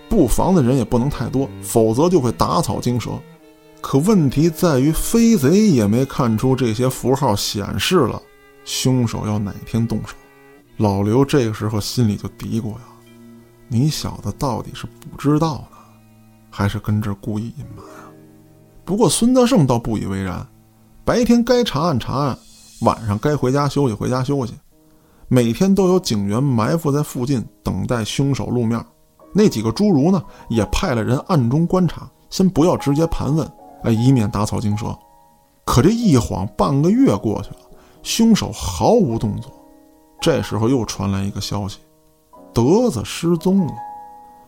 [0.09, 3.11] 布防的人也不能太多，否则就会打草惊蛇。
[3.79, 8.21] 可问题在于，飞贼也没看出这些符号显示了
[8.63, 10.15] 凶手要哪天动手。
[10.77, 12.79] 老刘这个时候心里就嘀咕呀
[13.67, 15.77] ：“你小子到底是不知道呢，
[16.49, 18.09] 还是跟这故意隐瞒啊？”
[18.83, 20.45] 不过孙德胜倒不以为然，
[21.05, 22.37] 白天该查案查案，
[22.81, 24.53] 晚上该回家休息回家休息。
[25.27, 28.83] 每天都有警员埋伏在附近等待凶手露面，
[29.33, 33.49] 那几个侏儒呢，也派了人暗中观察，先不要直接盘问，
[33.83, 34.97] 哎，以免打草惊蛇。
[35.63, 37.57] 可这一晃半个月过去了，
[38.03, 39.51] 凶手毫无动作。
[40.19, 41.79] 这时候又传来一个消息，
[42.53, 43.73] 德子失踪了。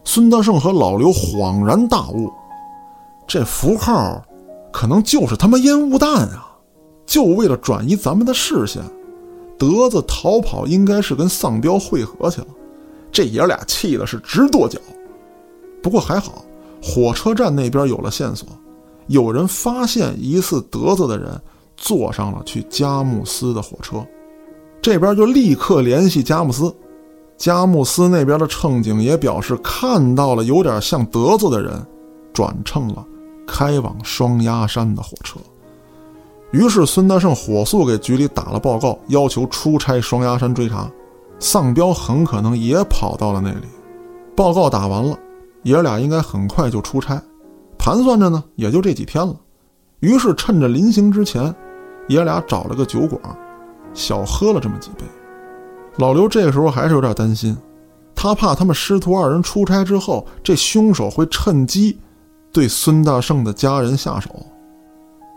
[0.03, 2.31] 孙德胜和老刘恍然大悟，
[3.25, 4.21] 这符号
[4.71, 6.55] 可能就是他妈烟雾弹啊，
[7.05, 8.83] 就为了转移咱们的视线。
[9.57, 12.47] 德子逃跑应该是跟丧彪会合去了，
[13.11, 14.77] 这爷俩气的是直跺脚。
[15.81, 16.43] 不过还好，
[16.83, 18.47] 火车站那边有了线索，
[19.07, 21.39] 有人发现疑似德子的人
[21.83, 24.05] 坐上了去佳木斯的火车，
[24.81, 26.73] 这边就立刻联系佳木斯。
[27.37, 31.85] 佳木斯那边的乘警也表示看到了有点像德子的人，
[32.31, 33.05] 转乘了
[33.45, 35.37] 开往双鸭山的火车。
[36.51, 40.89] 于是孙大圣火速给局里打了报告，要求出差双鸭山追查。
[41.37, 43.67] 丧彪很可能也跑到了那里。
[44.37, 45.19] 报告打完了，
[45.63, 47.21] 爷俩应该很快就出差。
[47.77, 49.35] 盘算着呢，也就这几天了。
[49.99, 51.53] 于是趁着临行之前，
[52.07, 53.19] 爷俩找了个酒馆，
[53.93, 55.03] 小喝了这么几杯。
[55.97, 57.55] 老刘这个时候还是有点担心，
[58.15, 61.97] 他怕他们师徒二人出差之后，这凶手会趁机
[62.51, 64.29] 对孙大圣的家人下手。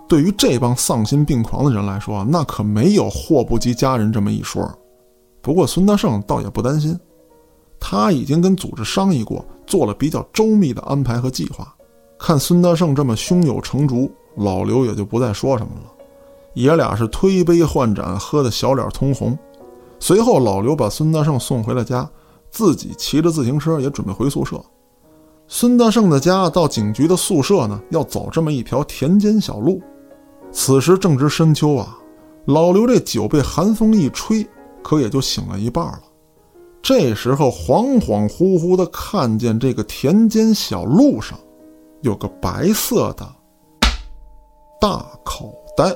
[0.08, 4.72] 对于这帮丧心病狂的人来说，那可没有祸不及家人这么一说。
[5.42, 6.98] 不过孙大圣倒也不担心，
[7.78, 11.74] 他已经跟组织商议过，做了比较周密的安排和计划。
[12.18, 15.92] 看孙大圣这么胸有成竹，老刘也就不再说什么了。
[16.56, 19.38] 爷俩是推杯换盏，喝得小脸通红。
[20.00, 22.08] 随后，老刘把孙大圣送回了家，
[22.50, 24.58] 自己骑着自行车也准备回宿舍。
[25.46, 29.82] 孙大圣的家到警局的宿舍呢，要走这么一条田间小路。
[30.50, 31.98] 此时正值深秋啊，
[32.46, 34.46] 老刘这酒被寒风一吹，
[34.82, 36.00] 可也就醒了一半了。
[36.80, 41.38] 这时候恍恍惚惚的看见这个田间小路上，
[42.00, 43.28] 有个白色的
[44.80, 45.94] 大口袋。